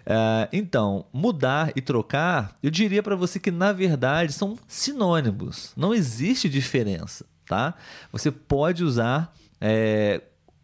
[0.05, 5.73] Ah, então, mudar e trocar, eu diria para você que na verdade são sinônimos.
[5.75, 7.73] Não existe diferença, tá?
[8.11, 10.21] Você pode usar é,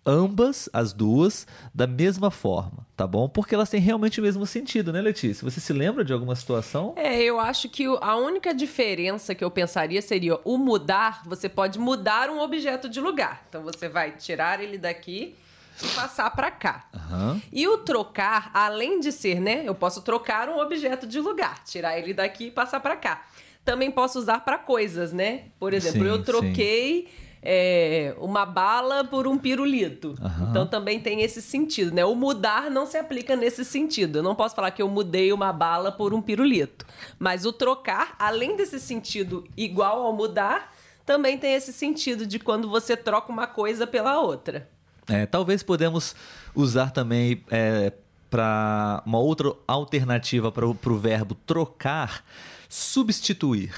[0.07, 3.27] ambas, as duas, da mesma forma, tá bom?
[3.27, 5.43] Porque elas têm realmente o mesmo sentido, né, Letícia?
[5.43, 6.93] Você se lembra de alguma situação?
[6.95, 11.77] É, eu acho que a única diferença que eu pensaria seria o mudar, você pode
[11.77, 13.45] mudar um objeto de lugar.
[13.49, 15.35] Então você vai tirar ele daqui
[15.83, 16.87] e passar para cá.
[16.95, 17.41] Aham.
[17.51, 19.63] E o trocar, além de ser, né?
[19.65, 23.25] Eu posso trocar um objeto de lugar, tirar ele daqui e passar para cá.
[23.65, 25.45] Também posso usar para coisas, né?
[25.59, 26.53] Por exemplo, Sim, eu sim.
[27.41, 30.15] É, uma bala por um pirulito.
[30.21, 30.47] Aham.
[30.49, 32.03] Então também tem esse sentido, né?
[32.03, 34.19] O mudar não se aplica nesse sentido.
[34.19, 36.85] Eu não posso falar que eu mudei uma bala por um pirulito.
[37.17, 40.73] Mas o trocar, além desse sentido igual ao mudar,
[41.05, 44.69] também tem esse sentido de quando você troca uma coisa pela outra.
[45.07, 46.15] É, talvez podemos
[46.53, 47.41] usar também
[48.29, 52.25] para uma outra alternativa para o verbo trocar,
[52.67, 53.71] substituir.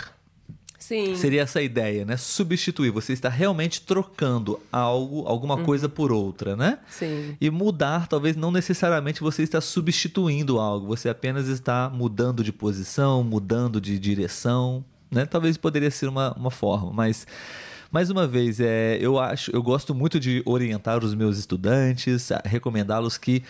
[0.90, 1.16] Sim.
[1.16, 2.18] Seria essa a ideia, né?
[2.18, 2.90] Substituir.
[2.90, 5.64] Você está realmente trocando algo, alguma Uhum.
[5.64, 6.80] coisa por outra, né?
[6.90, 7.38] Sim.
[7.40, 13.24] E mudar, talvez não necessariamente você está substituindo algo, você apenas está mudando de posição,
[13.24, 15.28] mudando de direção, né?
[15.28, 17.28] Talvez poderia ser uma, uma forma, mas
[17.92, 23.18] mais uma vez, é, eu acho, eu gosto muito de orientar os meus estudantes, recomendá-los
[23.18, 23.44] que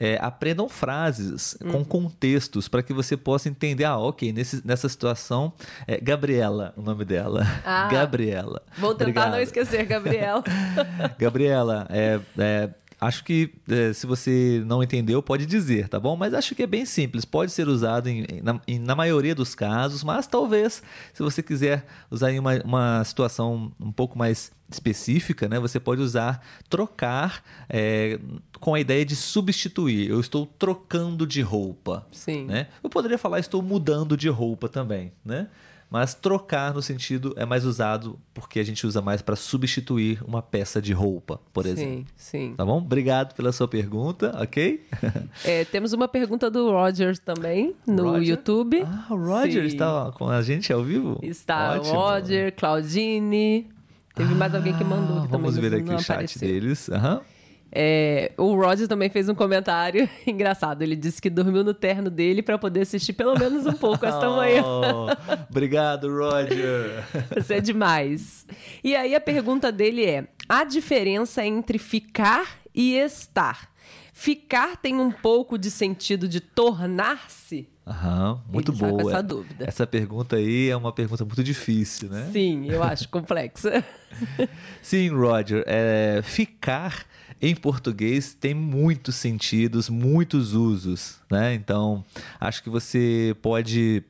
[0.00, 1.70] é, aprendam frases Hum.
[1.72, 5.52] com contextos para que você possa entender, ah, ok, nesse, nessa situação,
[5.86, 7.88] é Gabriela, o nome dela, Ah.
[7.90, 8.62] Gabriela.
[8.78, 9.30] Vou tentar Obrigado.
[9.32, 10.42] não esquecer, Gabriel.
[11.18, 12.70] Gabriela, é, é,
[13.02, 16.16] acho que é, se você não entendeu, pode dizer, tá bom?
[16.16, 19.54] Mas acho que é bem simples, pode ser usado em- na, em- na maioria dos
[19.54, 25.48] casos, mas talvez, se você quiser usar em uma, uma situação um pouco mais específica,
[25.48, 25.58] né?
[25.60, 28.18] Você pode usar trocar é,
[28.58, 30.08] com a ideia de substituir.
[30.08, 32.06] Eu estou trocando de roupa.
[32.12, 32.46] Sim.
[32.46, 32.68] Né?
[32.82, 35.48] Eu poderia falar estou mudando de roupa também, né?
[35.92, 40.40] Mas trocar no sentido é mais usado porque a gente usa mais para substituir uma
[40.40, 42.06] peça de roupa, por exemplo.
[42.16, 42.54] Sim, sim.
[42.56, 42.78] Tá bom?
[42.78, 44.82] Obrigado pela sua pergunta, ok?
[45.44, 48.28] É, temos uma pergunta do Roger também no Roger?
[48.30, 48.82] YouTube.
[48.86, 49.66] Ah, o Roger Sim.
[49.66, 51.18] está com a gente ao vivo?
[51.22, 51.94] Está Ótimo.
[51.94, 53.68] Roger, Claudine.
[54.14, 55.50] Teve mais alguém que mandou Ah, aqui também.
[55.50, 56.48] Vamos ver aqui o chat apareceu.
[56.48, 56.88] deles.
[56.88, 57.20] Aham.
[57.74, 60.82] É, o Roger também fez um comentário engraçado.
[60.82, 64.28] Ele disse que dormiu no terno dele para poder assistir pelo menos um pouco esta
[64.28, 64.62] Oh, manhã.
[65.48, 67.02] Obrigado, Roger.
[67.38, 68.46] Isso é demais.
[68.84, 73.72] E aí a pergunta dele é: a diferença entre ficar e estar?
[74.12, 77.68] Ficar tem um pouco de sentido de tornar-se?
[77.86, 79.10] Aham, muito Ele tá boa.
[79.12, 79.64] essa dúvida.
[79.66, 82.28] Essa pergunta aí é uma pergunta muito difícil, né?
[82.32, 83.82] Sim, eu acho complexa.
[84.80, 85.64] Sim, Roger.
[85.66, 87.04] é, ficar
[87.42, 91.52] em português tem muitos sentidos, muitos usos, né?
[91.52, 92.04] Então,
[92.40, 94.04] acho que você pode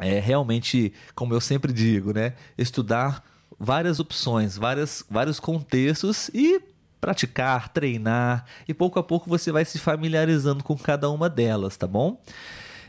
[0.00, 2.32] é, realmente, como eu sempre digo, né?
[2.56, 3.22] Estudar
[3.58, 6.60] várias opções, várias, vários contextos e
[7.00, 11.86] praticar, treinar e pouco a pouco você vai se familiarizando com cada uma delas, tá
[11.86, 12.20] bom?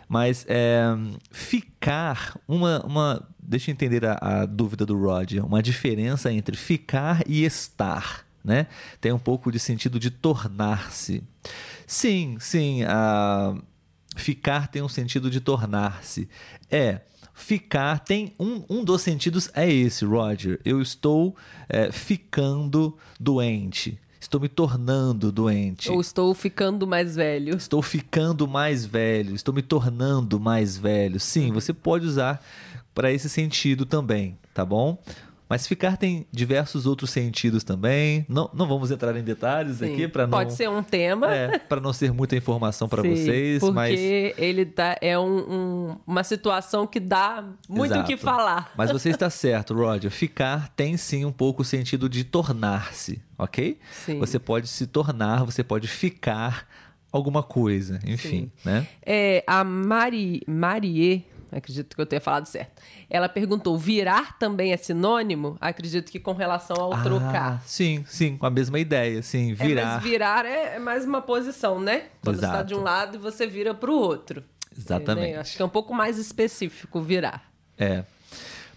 [0.07, 0.85] Mas é,
[1.31, 3.27] ficar, uma, uma.
[3.39, 5.45] Deixa eu entender a, a dúvida do Roger.
[5.45, 8.67] Uma diferença entre ficar e estar, né?
[9.01, 11.23] Tem um pouco de sentido de tornar-se.
[11.87, 12.83] Sim, sim.
[12.83, 13.55] a
[14.15, 16.29] ficar tem um sentido de tornar-se.
[16.69, 17.01] É.
[17.33, 20.61] Ficar tem um, um dos sentidos é esse, Roger.
[20.63, 21.35] Eu estou
[21.67, 23.99] é, ficando doente.
[24.21, 25.91] Estou me tornando doente.
[25.91, 27.55] Ou estou ficando mais velho.
[27.57, 31.19] Estou ficando mais velho, estou me tornando mais velho.
[31.19, 32.43] Sim, você pode usar
[32.93, 34.97] para esse sentido também, tá bom?
[35.47, 38.25] Mas ficar tem diversos outros sentidos também.
[38.27, 39.93] Não, não vamos entrar em detalhes Sim.
[39.93, 41.31] aqui para não Pode ser um tema.
[41.33, 45.37] é, para não ser muita informação para Sim, vocês, porque mas ele tá, é um-
[45.91, 48.71] um- uma situação que dá muito o que falar.
[48.75, 50.09] Mas você está certo, Roger.
[50.09, 53.77] Ficar tem sim um pouco o sentido de tornar-se, ok?
[54.05, 54.17] Sim.
[54.19, 56.67] Você pode se tornar, você pode ficar
[57.11, 58.87] alguma coisa, enfim, né?
[59.05, 61.23] É, a Mari, Marie,
[61.57, 62.81] acredito que eu tenha falado certo.
[63.09, 65.57] Ela perguntou: virar também é sinônimo?
[65.59, 67.53] Acredito que com relação ao trocar.
[67.53, 69.85] Ah, sim, sim, com a mesma ideia, sim, É, virar.
[69.95, 72.05] mas virar é, é mais uma posição, né?
[72.23, 72.67] Quando você está Exato.
[72.67, 74.43] de um lado e você vira para o outro.
[74.77, 75.33] Exatamente.
[75.33, 75.39] Né?
[75.39, 77.49] Acho que é um pouco mais específico virar.
[77.77, 78.03] É.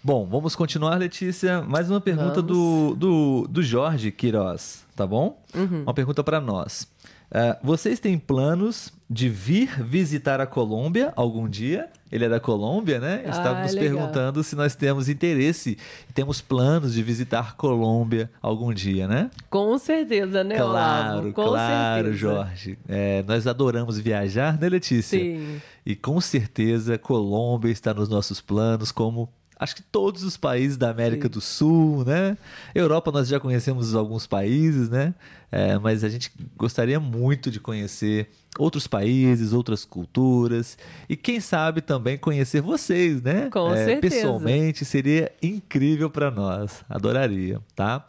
[0.01, 1.61] Bom, vamos continuar, Letícia.
[1.61, 5.43] Mais uma pergunta do, do, do Jorge Queiroz, tá bom?
[5.53, 5.81] Uhum.
[5.83, 6.87] Uma pergunta para nós.
[7.31, 11.87] Ah, vocês têm planos de vir visitar a Colômbia algum dia?
[12.11, 13.21] Ele é da Colômbia, né?
[13.25, 13.97] Ah, Está nos legal.
[13.97, 15.77] perguntando se nós temos interesse
[16.09, 19.29] e temos planos de visitar Colômbia algum dia, né?
[19.49, 21.33] Com certeza, né, Claro, Olavo?
[21.33, 22.17] Com claro, certeza.
[22.17, 22.79] Jorge.
[22.87, 25.19] É, nós adoramos viajar, né, Letícia?
[25.19, 25.61] Sim.
[25.85, 29.29] E com certeza Colômbia está nos nossos planos, como
[29.59, 31.31] acho que todos os países da América Sim.
[31.33, 32.37] do Sul, né?
[32.73, 35.13] Europa nós já conhecemos alguns países, né?
[35.51, 40.77] É, mas a gente gostaria muito de conhecer outros países, outras culturas
[41.09, 43.49] e quem sabe também conhecer vocês, né?
[43.51, 44.15] Com É, certeza.
[44.15, 48.05] Pessoalmente seria incrível para nós, adoraria, tá?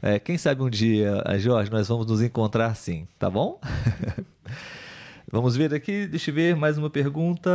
[0.00, 3.60] É, quem sabe um dia, eh, Jorge, nós vamos nos encontrar sim, tá bom?
[5.32, 7.50] Vamos ver aqui, deixa eu ver mais uma pergunta.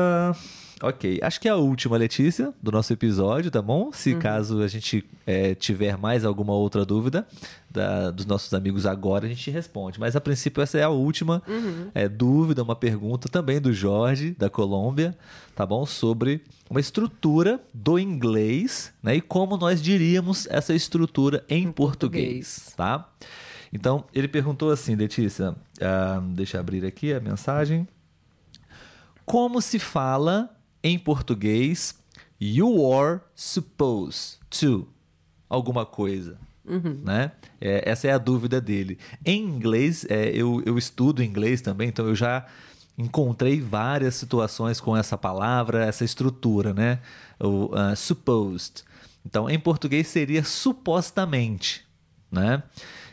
[0.81, 3.91] Ok, acho que é a última, Letícia, do nosso episódio, tá bom?
[3.93, 7.27] Se caso a gente eh, tiver mais alguma outra dúvida
[7.69, 9.99] da- dos nossos amigos agora, a gente responde.
[9.99, 11.41] Mas a princípio essa é a última
[11.95, 15.15] eh, dúvida, uma pergunta também do Jorge, da Colômbia,
[15.55, 15.83] tá bom?
[15.85, 19.15] Sobre uma estrutura do inglês, né?
[19.15, 22.73] E como nós diríamos essa estrutura em, português, português.
[22.75, 23.07] tá?
[23.71, 27.87] Então, ele perguntou assim, Letícia, ah, deixa eu abrir aqui a mensagem.
[29.25, 30.49] Como se fala
[30.83, 31.97] em português
[32.39, 34.87] you are supposed to
[35.49, 36.37] alguma coisa?
[37.03, 37.31] Né?
[37.61, 38.97] É, essa é a dúvida dele.
[39.25, 42.45] Em inglês, é, eu, eu estudo inglês também, então eu já
[42.97, 46.99] encontrei várias situações com essa palavra, essa estrutura, né?
[47.39, 48.83] O ah, supposed.
[49.25, 51.85] Então, em português seria supostamente,
[52.31, 52.63] né?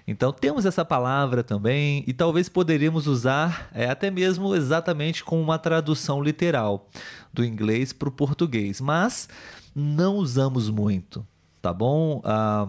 [0.06, 5.58] Então temos essa palavra também e talvez poderíamos usar é, até mesmo exatamente com uma
[5.58, 6.88] tradução literal
[7.32, 9.28] do inglês para o português, mas
[9.74, 11.26] não usamos muito,
[11.62, 12.20] tá bom?
[12.22, 12.68] Ah,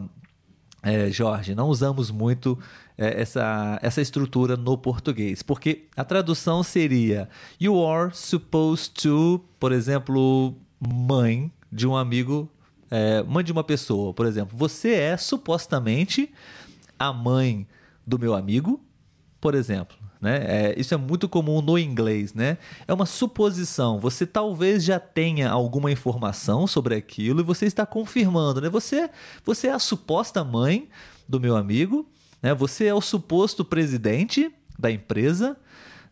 [0.81, 2.57] é, Jorge, não usamos muito
[2.97, 7.27] é, essa, essa estrutura no português, porque a tradução seria
[7.59, 12.49] You are supposed to, por exemplo, mãe de um amigo,
[12.89, 16.31] é, mãe de uma pessoa, por exemplo, você é supostamente
[16.97, 17.67] a mãe
[18.05, 18.81] do meu amigo,
[19.39, 19.97] por exemplo.
[20.21, 20.38] Né?
[20.47, 22.58] É, isso é muito comum no inglês, né?
[22.88, 23.99] É uma suposição.
[23.99, 28.69] Você talvez já tenha alguma informação sobre aquilo e você está confirmando, né?
[28.69, 29.10] Você,
[29.43, 30.89] você é a suposta mãe
[31.27, 32.08] do meu amigo,
[32.41, 32.53] né?
[32.55, 35.55] Você é o suposto presidente da empresa,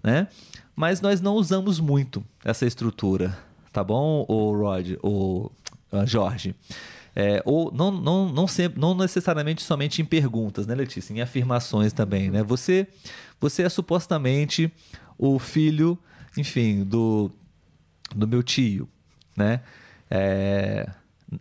[0.04, 0.28] né?
[0.76, 3.38] Mas nós não usamos muito essa estrutura,
[3.72, 5.50] tá bom, o Rod, o
[5.91, 6.56] ah, Jorge?
[7.15, 11.13] É, ou não, não, não, sempre, não necessariamente somente em perguntas, né, Letícia?
[11.13, 12.41] Em afirmações também, né?
[12.43, 12.88] Você,
[13.39, 14.71] você é supostamente
[15.17, 15.97] o filho,
[16.38, 17.30] enfim, do,
[18.15, 18.89] do meu tio,
[19.38, 19.62] né?
[20.10, 20.89] É,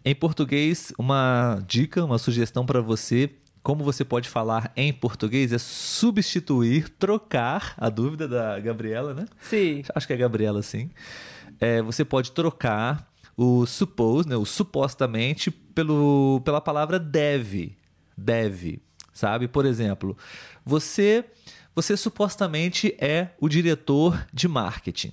[0.04, 3.30] em português, uma dica, uma sugestão para você
[3.62, 9.26] como você pode falar em português é substituir, trocar, a dúvida da Gabriela, né?
[9.40, 9.84] Sim.
[9.94, 10.90] Acho que é a Gabriela, sim.
[11.60, 17.76] É, você pode trocar o suppose, né, o supostamente, pelo, pela palavra deve.
[18.16, 19.48] Deve, sabe?
[19.48, 20.16] Por exemplo,
[20.64, 21.24] você,
[21.74, 25.12] você supostamente é o diretor de marketing.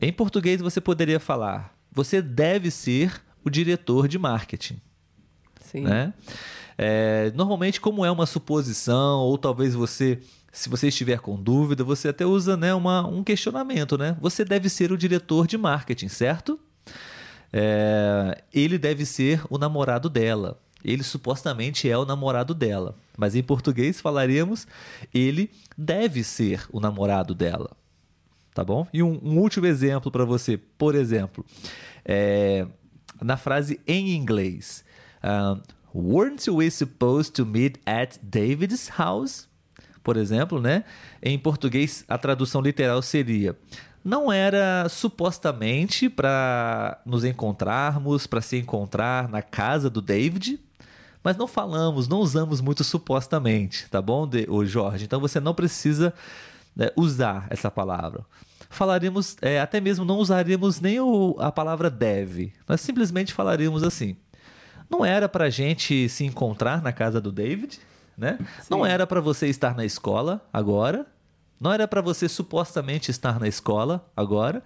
[0.00, 4.80] Em português você poderia falar, você deve ser o diretor de marketing.
[5.60, 5.82] Sim.
[5.82, 6.12] Né?
[6.76, 10.18] É, normalmente, como é uma suposição, ou talvez você,
[10.50, 14.16] se você estiver com dúvida, você até usa né, uma, um questionamento, né?
[14.20, 16.58] Você deve ser o diretor de marketing, certo?
[17.52, 20.58] É, ele deve ser o namorado dela.
[20.84, 22.96] Ele supostamente é o namorado dela.
[23.16, 24.66] Mas em português falaríamos
[25.12, 27.70] ele deve ser o namorado dela.
[28.54, 28.86] Tá bom?
[28.92, 30.56] E um, um último exemplo para você.
[30.56, 31.44] Por exemplo,
[32.04, 32.66] é,
[33.20, 34.84] na frase em inglês.
[35.22, 35.60] Uh,
[35.94, 39.46] Weren't we supposed to meet at David's house?
[40.02, 40.84] Por exemplo, né?
[41.22, 43.56] Em português, a tradução literal seria:
[44.04, 50.58] não era supostamente para nos encontrarmos, para se encontrar na casa do David,
[51.22, 55.04] mas não falamos, não usamos muito supostamente, tá bom, o Jorge?
[55.04, 56.12] Então você não precisa
[56.74, 58.24] né, usar essa palavra.
[58.68, 64.16] Falaríamos, é, até mesmo não usaríamos nem o, a palavra deve, nós simplesmente falaríamos assim:
[64.90, 67.78] não era para gente se encontrar na casa do David,
[68.16, 68.38] né?
[68.60, 68.68] Sim.
[68.70, 71.06] Não era para você estar na escola agora,
[71.62, 74.62] não era para você supostamente estar na escola agora.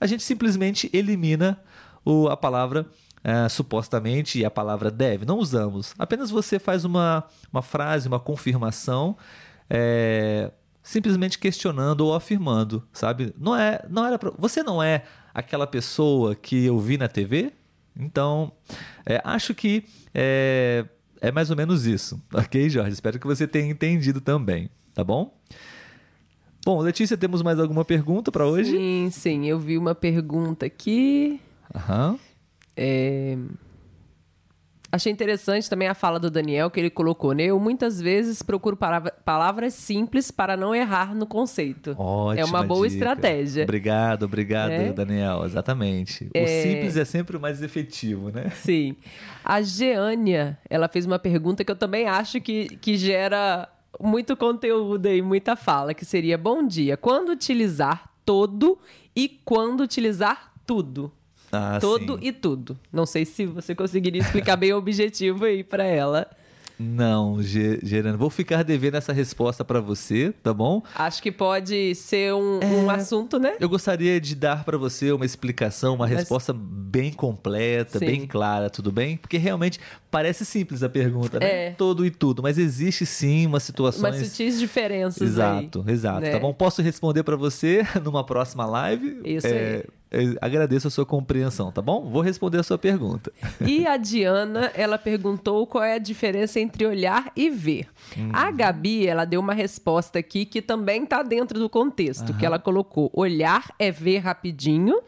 [0.00, 1.62] A gente simplesmente elimina
[2.04, 2.86] o, a palavra
[3.22, 5.24] é, supostamente e a palavra deve.
[5.24, 5.94] Não usamos.
[5.96, 9.16] Apenas você faz uma, uma frase, uma confirmação,
[9.68, 10.50] é,
[10.82, 13.32] simplesmente questionando ou afirmando, sabe?
[13.38, 17.52] Não é, não era pra, você não é aquela pessoa que eu vi na TV?
[17.96, 18.50] Então,
[19.06, 20.84] é, acho que é,
[21.20, 22.92] é mais ou menos isso, ok, Jorge?
[22.92, 25.39] Espero que você tenha entendido também, tá bom?
[26.64, 28.70] Bom, Letícia, temos mais alguma pergunta para hoje?
[28.70, 29.46] Sim, sim.
[29.46, 31.40] Eu vi uma pergunta aqui.
[31.74, 32.18] Aham.
[32.76, 33.36] É...
[34.92, 37.44] Achei interessante também a fala do Daniel que ele colocou, né?
[37.44, 38.76] Eu muitas vezes procuro
[39.24, 41.94] palavras simples para não errar no conceito.
[41.96, 42.98] Ótima é uma boa dica.
[42.98, 43.62] estratégia.
[43.62, 44.92] Obrigado, obrigado, é.
[44.92, 45.44] Daniel.
[45.44, 46.28] Exatamente.
[46.34, 46.42] É...
[46.42, 48.50] O simples é sempre o mais efetivo, né?
[48.50, 48.96] Sim.
[49.44, 55.06] A Geânia, ela fez uma pergunta que eu também acho que, que gera muito conteúdo
[55.06, 58.78] e muita fala, que seria: bom dia, quando utilizar todo
[59.14, 61.10] e quando utilizar tudo?
[61.52, 62.26] Ah, todo sim.
[62.28, 62.78] e tudo.
[62.92, 66.30] Não sei se você conseguiria explicar bem o objetivo aí para ela.
[66.82, 70.82] Não, Gerando, vou ficar devendo essa resposta para você, tá bom?
[70.94, 73.54] Acho que pode ser um, é, um assunto, né?
[73.60, 76.20] Eu gostaria de dar para você uma explicação, uma Mas...
[76.20, 78.06] resposta bem completa, Sim.
[78.06, 79.18] bem clara, tudo bem?
[79.18, 79.78] Porque realmente
[80.10, 81.66] parece simples a pergunta, né?
[81.66, 81.70] É.
[81.72, 84.08] Todo e tudo, mas existe sim uma situação.
[84.08, 86.20] Umas sutis diferenças Exato, aí, exato.
[86.20, 86.30] Né?
[86.30, 86.54] Tá bom?
[86.54, 89.20] Posso responder para você numa próxima live?
[89.22, 89.76] Isso é...
[89.76, 89.99] aí
[90.40, 92.08] agradeço a sua compreensão, tá bom?
[92.10, 93.32] Vou responder a sua pergunta.
[93.64, 97.86] E a Diana, ela perguntou qual é a diferença entre olhar e ver.
[98.18, 98.30] Hum.
[98.32, 102.38] A Gabi, ela deu uma resposta aqui que também está dentro do contexto, Aham.
[102.38, 105.00] que ela colocou: olhar é ver rapidinho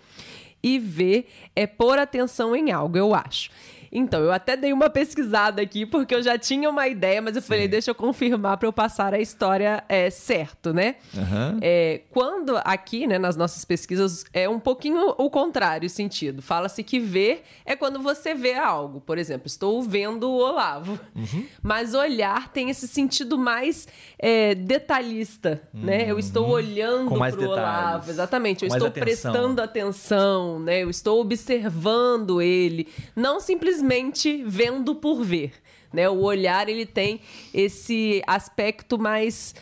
[0.63, 3.51] e ver é pôr atenção em algo, eu acho.
[3.93, 7.43] Então, eu até dei uma pesquisada aqui, porque eu já tinha uma ideia, mas eu
[7.43, 7.49] Sim.
[7.49, 10.95] falei, deixa eu confirmar para eu passar a história é, certo, né?
[11.15, 11.59] Uhum.
[11.61, 16.41] É, quando aqui, né, nas nossas pesquisas, é um pouquinho o contrário o sentido.
[16.41, 18.99] Fala-se que ver é quando você vê algo.
[19.01, 20.99] Por exemplo, estou vendo o Olavo.
[21.15, 21.47] Uhum.
[21.63, 23.87] Mas olhar tem esse sentido mais
[24.19, 25.83] é, detalhista, uhum.
[25.83, 26.11] né?
[26.11, 26.53] Eu estou uhum.
[26.53, 28.11] olhando para o Olavo.
[28.11, 28.65] Exatamente.
[28.65, 29.05] Eu Com estou atenção.
[29.05, 30.83] prestando atenção, né?
[30.83, 32.89] Eu estou observando ele.
[33.15, 35.53] Não simplesmente simplesmente vendo por ver.
[35.93, 36.09] Né?
[36.09, 37.21] O olhar ele tem
[37.53, 39.55] esse aspecto mais,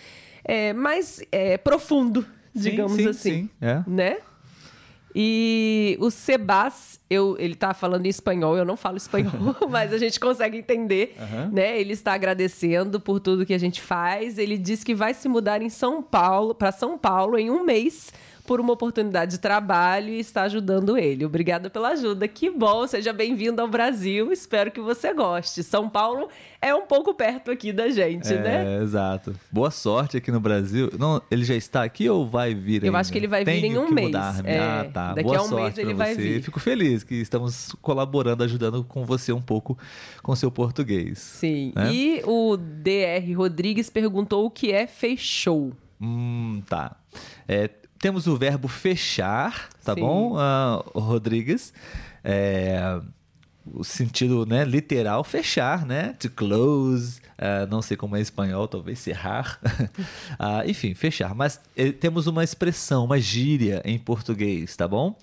[0.44, 3.30] é, mais é, profundo, digamos sim, sim, assim.
[3.30, 3.82] Sim, é.
[3.86, 4.18] Né?
[5.12, 9.98] E o Sebas, eu, ele tá falando em espanhol, eu não falo espanhol, mas a
[9.98, 11.50] gente consegue entender, uhum.
[11.50, 11.80] né?
[11.80, 14.38] Ele está agradecendo por tudo que a gente faz.
[14.38, 18.12] Ele diz que vai se mudar em São Paulo, para São Paulo em um mês
[18.50, 21.24] por uma oportunidade de trabalho e está ajudando ele.
[21.24, 22.26] Obrigada pela ajuda.
[22.26, 24.32] Que bom, seja bem-vindo ao Brasil.
[24.32, 25.62] Espero que você goste.
[25.62, 26.28] São Paulo
[26.60, 28.82] é um pouco perto aqui da gente, é, né?
[28.82, 29.36] Exato.
[29.52, 30.90] Boa sorte aqui no Brasil.
[30.98, 32.82] Não, ele já está aqui ou vai vir?
[32.82, 32.98] Eu ainda?
[32.98, 34.08] acho que ele vai vir Tenho em um mês.
[34.08, 34.44] Mudar.
[34.44, 35.14] É, ah, tá.
[35.14, 36.20] Daqui Boa a um sorte mês ele vai você.
[36.20, 36.42] vir.
[36.42, 39.78] Fico feliz que estamos colaborando, ajudando com você um pouco
[40.24, 41.20] com seu português.
[41.20, 41.72] Sim.
[41.76, 41.92] né?
[41.92, 45.72] E o DR Rodrigues perguntou o que é fechou.
[46.00, 46.96] Hum, tá.
[47.46, 47.68] É,
[48.00, 50.00] temos o verbo fechar, tá Sim.
[50.00, 51.72] bom, ah, Rodrigues?
[52.24, 53.00] É,
[53.72, 56.14] o sentido né, literal, fechar, né?
[56.18, 59.60] To close, ah, não sei como é em espanhol, talvez cerrar.
[60.38, 61.34] Ah, enfim, fechar.
[61.34, 65.14] Mas eh, temos uma expressão, uma gíria em português, tá bom?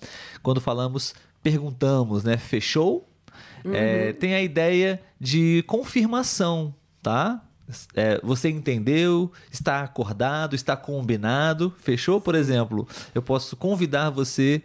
[0.42, 2.36] Quando falamos, perguntamos, né?
[2.36, 3.08] Fechou?
[3.64, 6.72] É, tem a ideia de confirmação,
[7.02, 7.42] tá?
[7.94, 9.30] É, você entendeu?
[9.50, 10.54] Está acordado?
[10.54, 11.72] Está combinado?
[11.78, 12.20] Fechou?
[12.20, 14.62] Por exemplo, eu posso convidar você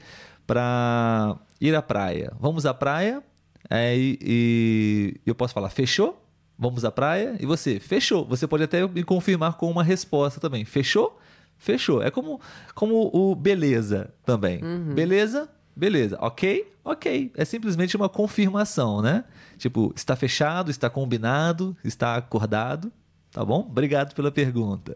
[0.48, 2.32] para ir à praia.
[2.40, 3.24] Vamos à praia?
[3.70, 6.22] É, e, e eu posso falar, fechou?
[6.58, 7.36] Vamos à praia?
[7.40, 8.26] E você, fechou.
[8.26, 10.64] Você pode até me confirmar com uma resposta também.
[10.66, 11.20] Fechou?
[11.58, 12.02] Fechou.
[12.02, 12.40] É como,
[12.76, 14.60] como o beleza também.
[14.94, 15.50] Beleza?
[15.76, 16.18] Beleza.
[16.20, 16.72] Ok?
[16.84, 17.32] Ok.
[17.36, 19.24] É simplesmente uma confirmação, né?
[19.58, 22.92] Tipo, está fechado, está combinado, está acordado.
[23.32, 23.62] Tá bom?
[23.62, 24.96] Obrigado pela pergunta.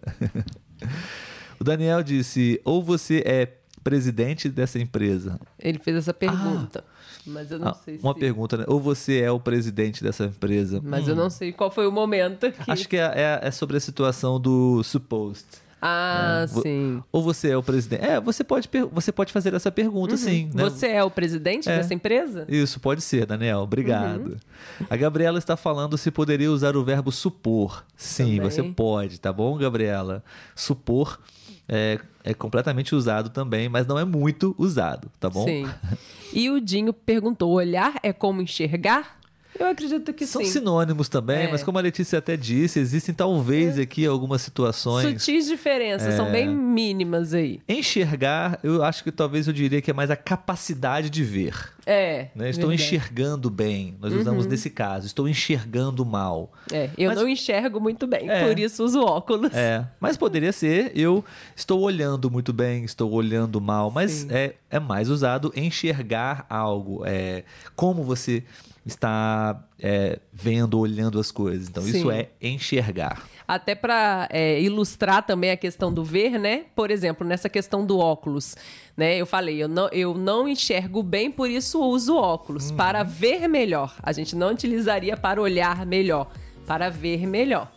[1.59, 3.53] o Daniel disse: ou você é
[3.83, 5.39] presidente dessa empresa?
[5.57, 6.83] Ele fez essa pergunta.
[7.25, 8.19] mas eu não Ah, sei uma se...
[8.19, 8.65] pergunta, né?
[8.67, 10.81] Ou você é o presidente dessa empresa?
[10.83, 12.69] Mas eu não sei qual foi o momento que...
[12.69, 15.45] Acho que é, é- é sobre a situação do supposed.
[15.81, 17.03] Ah, É, sim.
[17.11, 18.03] Ou você é o presidente?
[18.03, 20.49] É, você pode, você pode fazer essa pergunta, sim.
[20.53, 20.63] Né?
[20.63, 21.77] Você é o presidente É.
[21.77, 22.45] dessa empresa?
[22.47, 23.59] Isso, pode ser, Daniel.
[23.59, 24.31] Obrigado.
[24.31, 24.87] Uhum.
[24.89, 27.85] A Gabriela está falando se poderia usar o verbo supor.
[27.95, 28.39] Sim, Também.
[28.51, 30.23] você pode, tá bom, Gabriela?
[30.55, 31.19] Supor
[31.69, 35.45] é, é completamente usado também, mas não é muito usado, tá bom?
[35.45, 35.67] Sim.
[36.33, 39.16] E o Dinho perguntou: olhar é como enxergar?
[39.59, 40.51] Eu acredito que São sim.
[40.51, 41.51] sinônimos também, É.
[41.51, 45.21] mas como a Letícia até disse, existem talvez aqui algumas situações.
[45.23, 46.31] Sutis diferenças, são É.
[46.31, 47.59] bem mínimas aí.
[47.67, 51.55] Enxergar, eu acho que talvez eu diria que é mais a capacidade de ver.
[51.85, 52.27] É.
[52.35, 52.49] Né?
[52.49, 53.95] Estou enxergando bem.
[54.01, 55.05] Nós usamos nesse caso.
[55.07, 56.51] Estou enxergando mal.
[56.71, 58.45] É, eu Mas- não enxergo muito bem, É.
[58.45, 59.53] por isso uso óculos.
[59.53, 61.23] É, mas poderia ser eu
[61.55, 64.27] estou olhando muito bem, estou olhando mal, mas Sim.
[64.31, 67.43] é, é mais usado enxergar algo, é
[67.75, 68.43] como você
[68.87, 71.67] está é, vendo, olhando as coisas.
[71.67, 72.11] Então isso Sim.
[72.11, 73.21] é enxergar.
[73.47, 74.27] Até para
[74.59, 76.65] ilustrar também a questão do ver, né?
[76.75, 78.55] Por exemplo, nessa questão do óculos,
[78.95, 79.15] né?
[79.15, 82.71] Eu falei, eu não, eu não enxergo bem, por isso uso óculos.
[82.71, 82.75] Uhum.
[82.75, 83.95] Para ver melhor.
[84.03, 86.29] A gente não utilizaria para olhar melhor,
[86.65, 87.71] para ver melhor.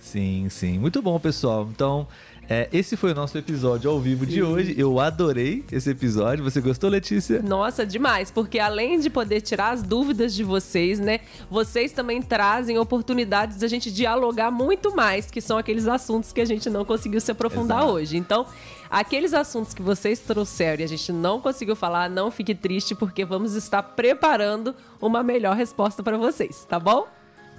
[0.00, 0.78] Sim, sim.
[0.78, 1.66] Muito bom, pessoal.
[1.70, 2.06] Então,
[2.50, 4.74] é, esse foi o nosso episódio ao vivo de hoje.
[4.78, 6.42] Eu adorei esse episódio.
[6.42, 7.42] Você gostou, Letícia?
[7.42, 11.20] Nossa, demais, porque além de poder tirar as dúvidas de vocês, né?
[11.50, 16.44] Vocês também trazem oportunidades da gente dialogar muito mais, que são aqueles assuntos que a
[16.46, 17.92] gente não conseguiu se aprofundar Exato.
[17.92, 18.16] hoje.
[18.16, 18.46] Então,
[18.90, 23.26] aqueles assuntos que vocês trouxeram e a gente não conseguiu falar, não fique triste, porque
[23.26, 27.06] vamos estar preparando uma melhor resposta para vocês, tá bom?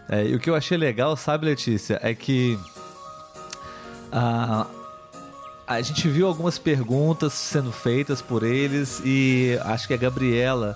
[0.09, 2.57] É, e o que eu achei legal, sabe, Letícia, é que
[4.11, 4.65] a,
[5.69, 10.75] a gente viu algumas perguntas sendo feitas por eles e acho que a Gabriela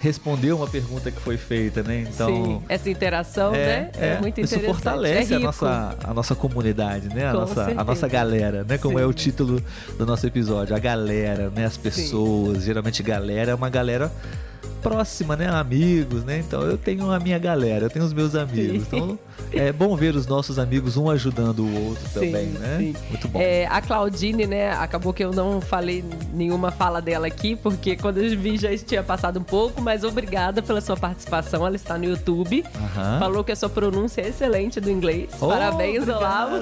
[0.00, 2.06] respondeu uma pergunta que foi feita, né?
[2.10, 2.28] Então.
[2.28, 3.90] Sim, essa interação, né?
[3.92, 4.82] É, muito isso interessante.
[4.82, 7.28] fortalece é a, nossa, a nossa comunidade, né?
[7.28, 8.78] A Com nossa, a nossa galera, né?
[8.78, 9.04] Como Sim.
[9.04, 9.62] é o título
[9.98, 10.74] do nosso episódio.
[10.74, 11.66] A galera, né?
[11.66, 12.62] As pessoas.
[12.62, 14.10] Geralmente galera é uma galera
[14.82, 15.48] próxima, né?
[15.48, 16.38] Amigos, né?
[16.38, 18.82] Então eu tenho a minha galera, eu tenho os meus amigos.
[18.86, 19.18] Então
[19.52, 22.76] é bom ver os nossos amigos um ajudando o outro também, Sim, né?
[22.78, 22.96] sim.
[23.08, 23.40] Muito bom.
[23.40, 28.18] É, a Claudine, né, acabou que eu não falei nenhuma fala dela aqui, porque quando
[28.18, 31.66] eu vi já tinha passado um pouco, mas obrigada pela sua participação.
[31.66, 32.64] Ela está no YouTube.
[33.18, 35.30] Falou que a sua pronúncia é excelente do inglês.
[35.40, 36.56] Oh, Parabéns, Olavo.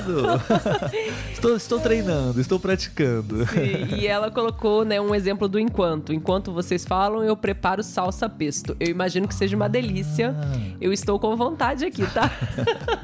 [1.33, 3.47] estou, estou treinando, estou praticando.
[3.47, 6.13] Sim, e ela colocou né, um exemplo do enquanto.
[6.13, 7.83] Enquanto vocês falam, eu preparo
[8.13, 8.77] salsa pesto.
[8.81, 10.35] Eu imagino que seja uma delícia.
[10.37, 10.77] Ah.
[10.81, 12.31] Eu estou com vontade aqui, tá?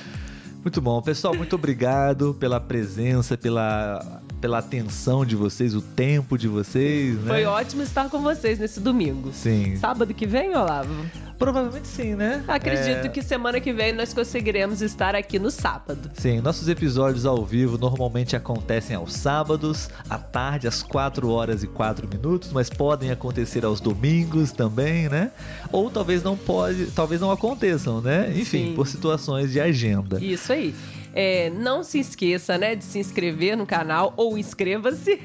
[0.62, 1.03] Muito bom.
[1.03, 7.26] Pessoal, muito obrigado pela presença, pela, pela atenção de vocês, o tempo de vocês, né?
[7.26, 9.33] Foi ótimo estar com vocês nesse domingo.
[9.33, 9.74] Sim.
[9.74, 10.95] Sábado que vem, Olavo?
[11.43, 12.45] Provavelmente sim, né?
[12.47, 16.09] Acredito É, que semana que vem nós conseguiremos estar aqui no sábado.
[16.14, 21.66] Sim, nossos episódios ao vivo normalmente acontecem aos sábados, à tarde, às 4 horas e
[21.66, 25.32] 4 minutos, mas podem acontecer aos domingos também, né?
[25.72, 28.30] Ou talvez não pode, talvez não aconteçam, né?
[28.30, 28.74] Enfim, Sim.
[28.76, 30.22] por situações de agenda.
[30.22, 30.72] Isso aí.
[31.14, 35.20] É, não se esqueça, né, de se inscrever no canal ou inscreva-se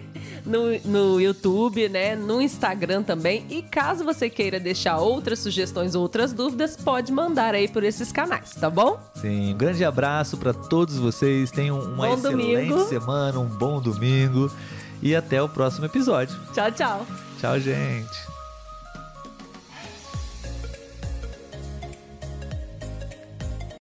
[0.46, 3.46] no, no YouTube, né, no Instagram também.
[3.50, 8.52] E caso você queira deixar outras sugestões, outras dúvidas, pode mandar aí por esses canais,
[8.56, 9.00] tá bom?
[9.16, 11.52] Sim, um grande abraço para todos vocês.
[11.52, 12.86] Tenham uma bom excelente domingo.
[12.86, 14.52] semana, um bom domingo
[15.02, 16.36] e até o próximo episódio.
[16.54, 17.06] Tchau, tchau.
[17.40, 18.27] Tchau, gente.